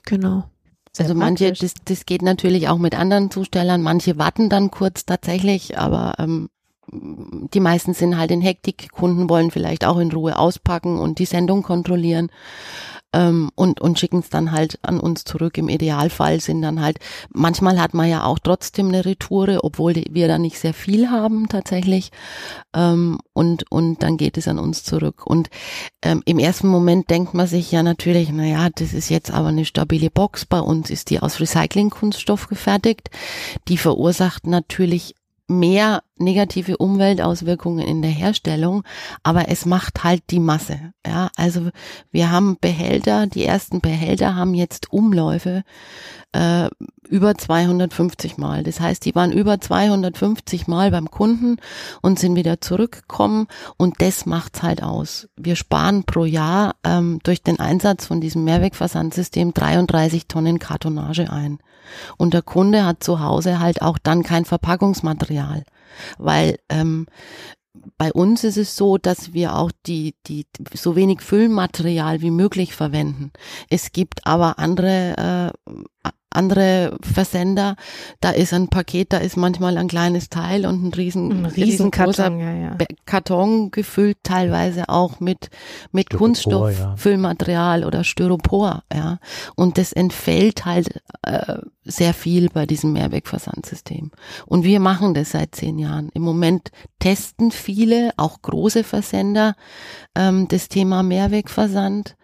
Genau. 0.05 0.45
Sehr 0.93 1.07
also 1.07 1.15
manche, 1.15 1.53
das, 1.53 1.75
das 1.85 2.07
geht 2.07 2.23
natürlich 2.23 2.69
auch 2.69 2.79
mit 2.79 2.97
anderen 2.97 3.31
Zustellern, 3.31 3.83
manche 3.83 4.17
warten 4.17 4.49
dann 4.49 4.71
kurz 4.71 5.05
tatsächlich, 5.05 5.77
aber 5.77 6.15
ähm, 6.19 6.51
die 6.91 7.61
meisten 7.61 7.95
sind 7.95 8.17
halt 8.17 8.31
in 8.31 8.41
Hektik, 8.41 8.91
Kunden 8.93 9.29
wollen 9.29 9.51
vielleicht 9.51 9.85
auch 9.85 9.99
in 9.99 10.13
Ruhe 10.13 10.39
auspacken 10.39 10.99
und 10.99 11.19
die 11.19 11.25
Sendung 11.25 11.63
kontrollieren 11.63 12.31
ähm, 13.15 13.51
und, 13.55 13.81
und 13.81 13.99
schicken 13.99 14.19
es 14.19 14.29
dann 14.29 14.53
halt 14.53 14.79
an 14.83 15.01
uns 15.01 15.25
zurück. 15.25 15.57
Im 15.57 15.69
Idealfall 15.69 16.41
sind 16.41 16.63
dann 16.63 16.83
halt, 16.83 16.99
manchmal 17.33 17.81
hat 17.81 17.95
man 17.95 18.09
ja 18.09 18.25
auch 18.25 18.39
trotzdem 18.39 18.89
eine 18.89 19.05
Retoure, 19.05 19.63
obwohl 19.63 19.95
wir 20.11 20.29
da 20.29 20.39
nicht 20.39 20.59
sehr 20.59 20.75
viel 20.75 21.11
haben 21.11 21.49
tatsächlich. 21.49 22.11
Ähm, 22.75 23.19
und, 23.33 23.71
und 23.71 24.03
dann 24.03 24.17
geht 24.17 24.37
es 24.37 24.49
an 24.49 24.59
uns 24.59 24.83
zurück. 24.83 25.27
Und 25.27 25.49
ähm, 26.03 26.23
im 26.27 26.39
ersten 26.39 26.69
Moment 26.69 27.09
denkt 27.09 27.35
man 27.35 27.47
sich 27.47 27.71
ja 27.71 27.83
natürlich, 27.83 28.31
na 28.33 28.45
ja, 28.45 28.69
das 28.75 28.93
ist 28.93 29.09
jetzt 29.09 29.31
aber 29.31 29.49
eine 29.49 29.65
stabile 29.65 30.11
Box. 30.11 30.45
Bei 30.45 30.61
uns 30.61 30.91
ist 30.91 31.11
die 31.11 31.21
aus 31.21 31.41
Recyclingkunststoff 31.41 32.49
gefertigt. 32.49 33.11
Die 33.69 33.79
verursacht 33.79 34.47
natürlich 34.47 35.15
mehr 35.47 36.03
negative 36.17 36.79
Umweltauswirkungen 36.79 37.87
in 37.87 38.01
der 38.01 38.11
Herstellung, 38.11 38.83
aber 39.23 39.49
es 39.49 39.67
macht 39.67 40.05
halt 40.05 40.23
die 40.31 40.41
Masse. 40.41 40.93
Ja, 41.07 41.31
also 41.37 41.71
wir 42.11 42.31
haben 42.31 42.57
Behälter, 42.61 43.27
die 43.27 43.45
ersten 43.45 43.81
Behälter 43.81 44.35
haben 44.35 44.55
jetzt 44.55 44.93
Umläufe 44.93 45.65
äh, 46.33 46.69
über 47.09 47.35
250 47.35 48.39
Mal. 48.39 48.63
Das 48.63 48.81
heißt, 48.81 49.05
die 49.05 49.15
waren 49.15 49.33
über 49.33 49.61
250 49.61 50.67
Mal 50.67 50.91
beim 50.91 51.11
Kunden 51.11 51.57
und 52.01 52.19
sind 52.19 52.37
wieder 52.37 52.61
zurückgekommen 52.61 53.47
und 53.77 54.01
das 54.01 54.27
macht's 54.27 54.63
halt 54.63 54.83
aus. 54.83 55.29
Wir 55.37 55.57
sparen 55.57 56.05
pro 56.05 56.25
Jahr 56.25 56.77
ähm, 56.85 57.21
durch 57.23 57.43
den 57.43 57.61
Einsatz 57.61 58.07
von 58.07 58.21
diesem 58.21 58.45
Mehrwegversandsystem 58.45 59.53
33 59.53 60.27
Tonnen 60.27 60.59
Kartonage 60.59 61.31
ein. 61.31 61.59
Und 62.17 62.35
der 62.35 62.43
Kunde 62.43 62.85
hat 62.85 63.03
zu 63.03 63.21
Hause 63.21 63.61
halt 63.61 63.83
auch 63.83 63.99
dann 63.99 64.23
kein 64.23 64.45
Verpackungsmaterial, 64.45 65.65
weil 66.19 66.59
ähm, 66.69 67.07
bei 67.99 68.13
uns 68.13 68.45
ist 68.45 68.57
es 68.57 68.77
so, 68.77 68.99
dass 68.99 69.33
wir 69.33 69.57
auch 69.57 69.73
die, 69.87 70.15
die 70.27 70.47
so 70.73 70.97
wenig 70.97 71.21
Füllmaterial 71.21 72.23
wie 72.23 72.31
möglich 72.31 72.75
verwenden. 72.75 73.33
Es 73.69 73.93
gibt 73.93 74.27
aber 74.27 74.59
andere 74.59 75.53
äh, 75.65 76.11
andere 76.35 76.97
Versender, 77.03 77.77
da 78.21 78.31
ist 78.31 78.53
ein 78.53 78.69
Paket, 78.69 79.13
da 79.13 79.19
ist 79.19 79.37
manchmal 79.37 79.79
ein 79.79 79.89
kleines 79.89 80.29
Teil 80.29 80.67
und 80.67 80.85
ein 80.85 80.93
riesen, 80.93 81.45
ein 81.45 81.47
riesengroßer 81.47 82.25
Karton, 82.25 82.41
ja, 82.41 82.53
ja. 82.53 82.77
Karton 83.07 83.71
gefüllt, 83.71 84.19
teilweise 84.23 84.89
auch 84.89 85.21
mit, 85.21 85.51
mit 85.93 86.11
Kunststoff, 86.11 86.79
ja. 86.79 86.97
Füllmaterial 86.97 87.85
oder 87.85 88.05
Styropor, 88.05 88.83
ja. 88.93 89.19
Und 89.55 89.79
das 89.79 89.93
entfällt 89.93 90.65
halt 90.65 91.01
äh, 91.23 91.59
sehr 91.85 92.15
viel 92.15 92.49
bei 92.49 92.67
diesem 92.67 92.93
Mehrwegversandsystem. 92.93 94.11
Und 94.47 94.65
wir 94.65 94.81
machen 94.81 95.15
das 95.15 95.31
seit 95.31 95.55
zehn 95.55 95.79
Jahren. 95.79 96.11
Im 96.15 96.23
Moment 96.23 96.71
testen 96.99 97.51
viele, 97.51 98.13
auch 98.17 98.41
große 98.43 98.85
Versender, 98.85 99.55
ähm, 100.15 100.49
das 100.49 100.69
Thema 100.69 101.03
Mehrwegversand 101.03 102.17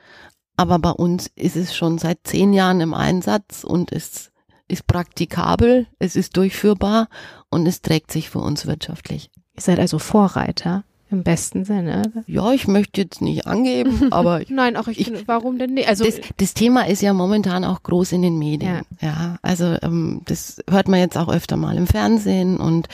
aber 0.56 0.78
bei 0.78 0.90
uns 0.90 1.30
ist 1.34 1.56
es 1.56 1.74
schon 1.74 1.98
seit 1.98 2.18
zehn 2.24 2.52
Jahren 2.52 2.80
im 2.80 2.94
Einsatz 2.94 3.64
und 3.64 3.92
es 3.92 4.30
ist 4.68 4.86
praktikabel, 4.86 5.86
es 5.98 6.16
ist 6.16 6.36
durchführbar 6.36 7.08
und 7.50 7.66
es 7.66 7.82
trägt 7.82 8.12
sich 8.12 8.30
für 8.30 8.38
uns 8.38 8.66
wirtschaftlich. 8.66 9.30
Ihr 9.56 9.62
seid 9.62 9.78
also 9.78 9.98
Vorreiter 9.98 10.84
im 11.10 11.24
besten 11.24 11.64
Sinne. 11.64 12.02
Ja, 12.26 12.52
ich 12.52 12.68
möchte 12.68 13.00
jetzt 13.00 13.20
nicht 13.20 13.46
angeben, 13.46 14.08
aber 14.12 14.42
nein, 14.48 14.76
auch 14.76 14.86
ich, 14.86 15.10
ich 15.10 15.26
warum 15.28 15.58
denn 15.58 15.74
nicht? 15.74 15.88
Also 15.88 16.04
das, 16.04 16.20
das, 16.36 16.54
Thema 16.54 16.86
ist 16.86 17.02
ja 17.02 17.12
momentan 17.12 17.64
auch 17.64 17.82
groß 17.82 18.12
in 18.12 18.22
den 18.22 18.38
Medien. 18.38 18.82
Ja, 19.00 19.08
ja 19.08 19.36
also 19.42 19.76
ähm, 19.82 20.22
das 20.26 20.62
hört 20.70 20.88
man 20.88 21.00
jetzt 21.00 21.18
auch 21.18 21.28
öfter 21.28 21.56
mal 21.56 21.76
im 21.76 21.86
Fernsehen 21.86 22.58
und 22.58 22.88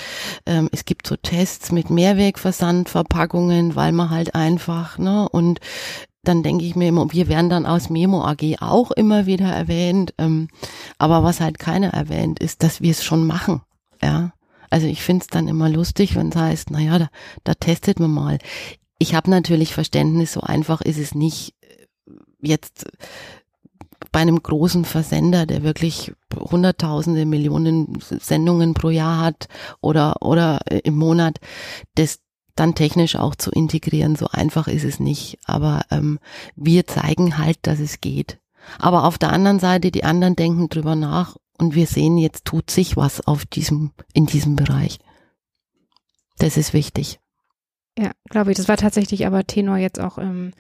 ähm, 0.47 0.69
es 0.73 0.87
gibt 0.87 1.07
so 1.07 1.17
Tests 1.17 1.73
mit 1.73 1.91
Mehrwegversandverpackungen, 1.91 3.77
weil 3.77 3.93
man 3.93 4.11
halt 4.11 4.35
einfach 4.35 4.97
ne 4.99 5.29
und 5.29 5.61
dann 6.29 6.43
denke 6.43 6.65
ich 6.65 6.77
mir 6.77 6.89
immer, 6.89 7.13
wir 7.13 7.29
werden 7.29 7.51
dann 7.51 7.67
aus 7.67 7.89
Memo 7.89 8.25
AG 8.25 8.57
auch 8.61 8.91
immer 8.91 9.27
wieder 9.27 9.47
erwähnt. 9.47 10.15
Ähm, 10.19 10.49
aber 10.99 11.23
was 11.23 11.41
halt 11.41 11.59
keiner 11.59 11.89
erwähnt, 11.89 12.39
ist, 12.41 12.63
dass 12.63 12.81
wir 12.81 12.91
es 12.91 13.05
schon 13.05 13.27
machen. 13.27 13.63
Ja. 14.03 14.33
Also 14.69 14.87
ich 14.87 15.03
finde 15.03 15.23
es 15.23 15.29
dann 15.29 15.49
immer 15.49 15.69
lustig, 15.69 16.17
wenn 16.17 16.31
es 16.31 16.37
heißt, 16.37 16.71
naja, 16.71 16.99
da, 16.99 17.09
da 17.45 17.55
testet 17.55 18.01
man 18.01 18.11
mal. 18.11 18.39
Ich 18.99 19.15
habe 19.15 19.31
natürlich 19.31 19.73
Verständnis, 19.73 20.33
so 20.33 20.41
einfach 20.41 20.81
ist 20.81 20.99
es 20.99 21.15
nicht 21.15 21.55
äh, 21.61 21.87
jetzt 22.41 22.87
bei 24.13 24.21
einem 24.21 24.43
großen 24.43 24.85
Versender, 24.85 25.47
der 25.47 25.63
wirklich 25.63 26.13
hunderttausende 26.35 27.27
Millionen 27.27 27.99
Sendungen 28.01 28.75
pro 28.75 28.91
Jahr 28.91 29.21
hat 29.21 29.49
oder 29.81 30.23
oder 30.23 30.61
äh, 30.67 30.81
im 30.85 30.97
Monat, 30.97 31.39
das 31.95 32.19
dann 32.57 32.75
technisch 32.75 33.17
auch 33.17 33.35
zu 33.35 33.51
integrieren. 33.51 34.17
So 34.17 34.29
einfach 34.29 34.67
ist 34.67 34.85
es 34.85 34.99
nicht. 34.99 35.39
Aber 35.45 35.83
ähm, 35.91 36.19
wir 36.57 36.87
zeigen 36.87 37.39
halt, 37.39 37.59
dass 37.63 37.79
es 37.79 38.01
geht. 38.01 38.39
Aber 38.79 39.05
auf 39.05 39.19
der 39.19 39.33
anderen 39.33 39.61
Seite, 39.61 39.91
die 39.91 40.05
anderen 40.05 40.35
denken 40.35 40.69
drüber 40.69 40.97
nach 40.97 41.37
und 41.59 41.75
wir 41.75 41.87
sehen, 41.87 42.19
jetzt 42.19 42.45
tut 42.45 42.71
sich 42.71 42.97
was 42.97 43.27
auf 43.27 43.47
diesem, 43.47 43.93
in 44.13 44.27
diesem 44.27 44.57
Bereich. 44.57 44.99
Das 46.39 46.57
ist 46.57 46.73
wichtig. 46.73 47.21
Ja, 47.99 48.11
glaube 48.29 48.51
ich. 48.51 48.57
Das 48.57 48.69
war 48.69 48.77
tatsächlich 48.77 49.27
aber 49.27 49.47
Tenor 49.47 49.77
jetzt 49.79 50.01
auch 50.01 50.19
im 50.19 50.53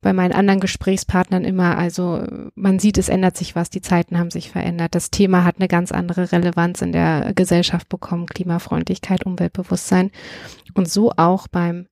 bei 0.00 0.12
meinen 0.12 0.32
anderen 0.32 0.60
Gesprächspartnern 0.60 1.44
immer, 1.44 1.76
also 1.76 2.22
man 2.54 2.78
sieht, 2.78 2.98
es 2.98 3.08
ändert 3.08 3.36
sich 3.36 3.56
was, 3.56 3.68
die 3.70 3.80
Zeiten 3.80 4.18
haben 4.18 4.30
sich 4.30 4.50
verändert. 4.50 4.94
Das 4.94 5.10
Thema 5.10 5.44
hat 5.44 5.56
eine 5.58 5.68
ganz 5.68 5.90
andere 5.90 6.30
Relevanz 6.30 6.82
in 6.82 6.92
der 6.92 7.32
Gesellschaft 7.34 7.88
bekommen, 7.88 8.26
Klimafreundlichkeit, 8.26 9.26
Umweltbewusstsein. 9.26 10.10
Und 10.74 10.88
so 10.88 11.12
auch 11.16 11.48
beim 11.48 11.86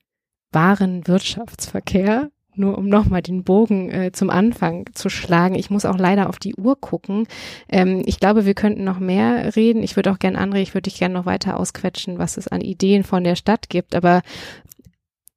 wahren 0.52 1.06
Wirtschaftsverkehr 1.08 2.30
nur 2.58 2.78
um 2.78 2.88
nochmal 2.88 3.22
den 3.22 3.44
Bogen 3.44 3.90
äh, 3.90 4.12
zum 4.12 4.30
Anfang 4.30 4.86
zu 4.94 5.08
schlagen. 5.08 5.54
Ich 5.54 5.70
muss 5.70 5.84
auch 5.84 5.98
leider 5.98 6.28
auf 6.28 6.38
die 6.38 6.54
Uhr 6.54 6.80
gucken. 6.80 7.26
Ähm, 7.68 8.02
ich 8.06 8.18
glaube, 8.18 8.46
wir 8.46 8.54
könnten 8.54 8.84
noch 8.84 8.98
mehr 8.98 9.56
reden. 9.56 9.82
Ich 9.82 9.96
würde 9.96 10.10
auch 10.10 10.18
gern, 10.18 10.36
André, 10.36 10.58
ich 10.58 10.74
würde 10.74 10.88
dich 10.88 10.98
gerne 10.98 11.14
noch 11.14 11.26
weiter 11.26 11.58
ausquetschen, 11.58 12.18
was 12.18 12.36
es 12.36 12.48
an 12.48 12.60
Ideen 12.60 13.04
von 13.04 13.24
der 13.24 13.36
Stadt 13.36 13.68
gibt. 13.68 13.94
Aber 13.94 14.22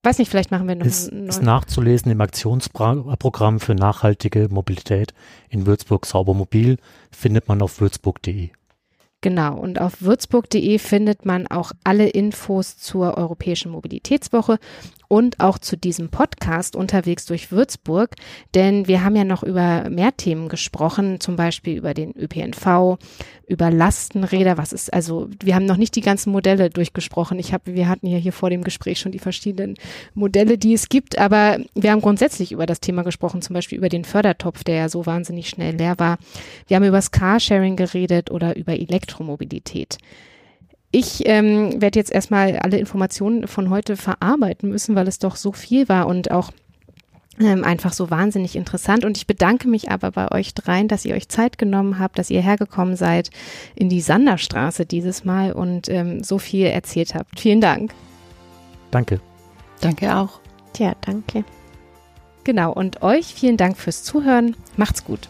weiß 0.04 0.20
nicht, 0.20 0.30
vielleicht 0.30 0.52
machen 0.52 0.68
wir 0.68 0.76
noch 0.76 0.86
ist, 0.86 1.10
ist 1.10 1.42
nachzulesen 1.42 2.12
im 2.12 2.22
Aktionsprogramm 2.22 3.60
für 3.60 3.76
nachhaltige 3.76 4.48
Mobilität 4.50 5.14
in 5.50 5.66
Würzburg 5.66 6.06
Saubermobil 6.06 6.78
findet 7.12 7.48
man 7.48 7.62
auf 7.62 7.82
würzburg.de. 7.82 8.50
Genau, 9.22 9.58
und 9.58 9.82
auf 9.82 10.02
würzburg.de 10.02 10.80
findet 10.80 11.26
man 11.26 11.46
auch 11.48 11.74
alle 11.84 12.08
Infos 12.08 12.78
zur 12.78 13.18
Europäischen 13.18 13.70
Mobilitätswoche 13.70 14.60
und 15.10 15.40
auch 15.40 15.58
zu 15.58 15.76
diesem 15.76 16.10
Podcast 16.10 16.76
unterwegs 16.76 17.26
durch 17.26 17.52
Würzburg, 17.52 18.16
denn 18.54 18.88
wir 18.88 19.04
haben 19.04 19.16
ja 19.16 19.24
noch 19.26 19.44
über 19.44 19.90
mehr 19.90 20.16
Themen 20.16 20.48
gesprochen, 20.48 21.20
zum 21.20 21.36
Beispiel 21.36 21.76
über 21.76 21.96
den 21.96 22.16
ÖPNV, 22.16 23.00
über 23.48 23.72
Lastenräder, 23.72 24.60
was 24.60 24.72
ist, 24.72 24.94
also 24.94 25.28
wir 25.44 25.56
haben 25.56 25.66
noch 25.66 25.78
nicht 25.78 25.96
die 25.96 26.02
ganzen 26.02 26.32
Modelle 26.32 26.70
durchgesprochen. 26.70 27.40
Ich 27.40 27.52
habe, 27.52 27.74
wir 27.74 27.90
hatten 27.90 28.06
ja 28.06 28.20
hier 28.20 28.32
vor 28.32 28.52
dem 28.52 28.64
Gespräch 28.64 29.00
schon 29.00 29.12
die 29.12 29.18
verschiedenen 29.18 29.76
Modelle, 30.14 30.60
die 30.60 30.76
es 30.76 30.88
gibt, 30.88 31.18
aber 31.18 31.58
wir 31.74 31.92
haben 31.92 32.02
grundsätzlich 32.02 32.52
über 32.52 32.68
das 32.68 32.80
Thema 32.80 33.02
gesprochen, 33.02 33.42
zum 33.42 33.56
Beispiel 33.56 33.80
über 33.80 33.90
den 33.90 34.06
Fördertopf, 34.06 34.64
der 34.64 34.76
ja 34.76 34.90
so 34.90 35.08
wahnsinnig 35.08 35.50
schnell 35.50 35.76
leer 35.76 35.96
war. 35.98 36.20
Wir 36.68 36.76
haben 36.76 36.84
über 36.86 36.98
das 36.98 37.10
Carsharing 37.10 37.76
geredet 37.76 38.30
oder 38.30 38.56
über 38.56 38.76
Elektromobilität. 39.10 39.98
Ich 40.92 41.28
ähm, 41.28 41.82
werde 41.82 42.00
jetzt 42.00 42.12
erstmal 42.12 42.58
alle 42.58 42.80
Informationen 42.80 43.48
von 43.48 43.70
heute 43.70 43.96
verarbeiten 43.96 44.70
müssen, 44.70 44.96
weil 44.96 45.08
es 45.08 45.20
doch 45.20 45.36
so 45.36 45.52
viel 45.52 45.88
war 45.88 46.08
und 46.08 46.32
auch 46.32 46.52
ähm, 47.40 47.64
einfach 47.64 47.94
so 47.94 48.10
wahnsinnig 48.10 48.56
interessant. 48.56 49.06
Und 49.06 49.16
ich 49.16 49.28
bedanke 49.28 49.68
mich 49.68 49.92
aber 49.92 50.12
bei 50.12 50.32
euch 50.32 50.56
dreien, 50.56 50.88
dass 50.88 51.06
ihr 51.06 51.14
euch 51.14 51.30
Zeit 51.30 51.60
genommen 51.60 52.00
habt, 52.00 52.18
dass 52.18 52.32
ihr 52.32 52.42
hergekommen 52.42 52.96
seid 52.96 53.30
in 53.76 53.90
die 53.90 54.02
Sanderstraße 54.02 54.88
dieses 54.88 55.26
Mal 55.26 55.52
und 55.52 55.90
ähm, 55.90 56.24
so 56.24 56.40
viel 56.40 56.66
erzählt 56.66 57.14
habt. 57.14 57.40
Vielen 57.40 57.62
Dank. 57.62 57.94
Danke. 58.90 59.22
Danke 59.82 60.16
auch. 60.16 60.40
Tja, 60.74 60.94
danke. 61.02 61.44
Genau, 62.44 62.74
und 62.74 63.04
euch 63.04 63.28
vielen 63.28 63.58
Dank 63.58 63.78
fürs 63.78 64.04
Zuhören. 64.04 64.56
Macht's 64.76 65.06
gut. 65.06 65.30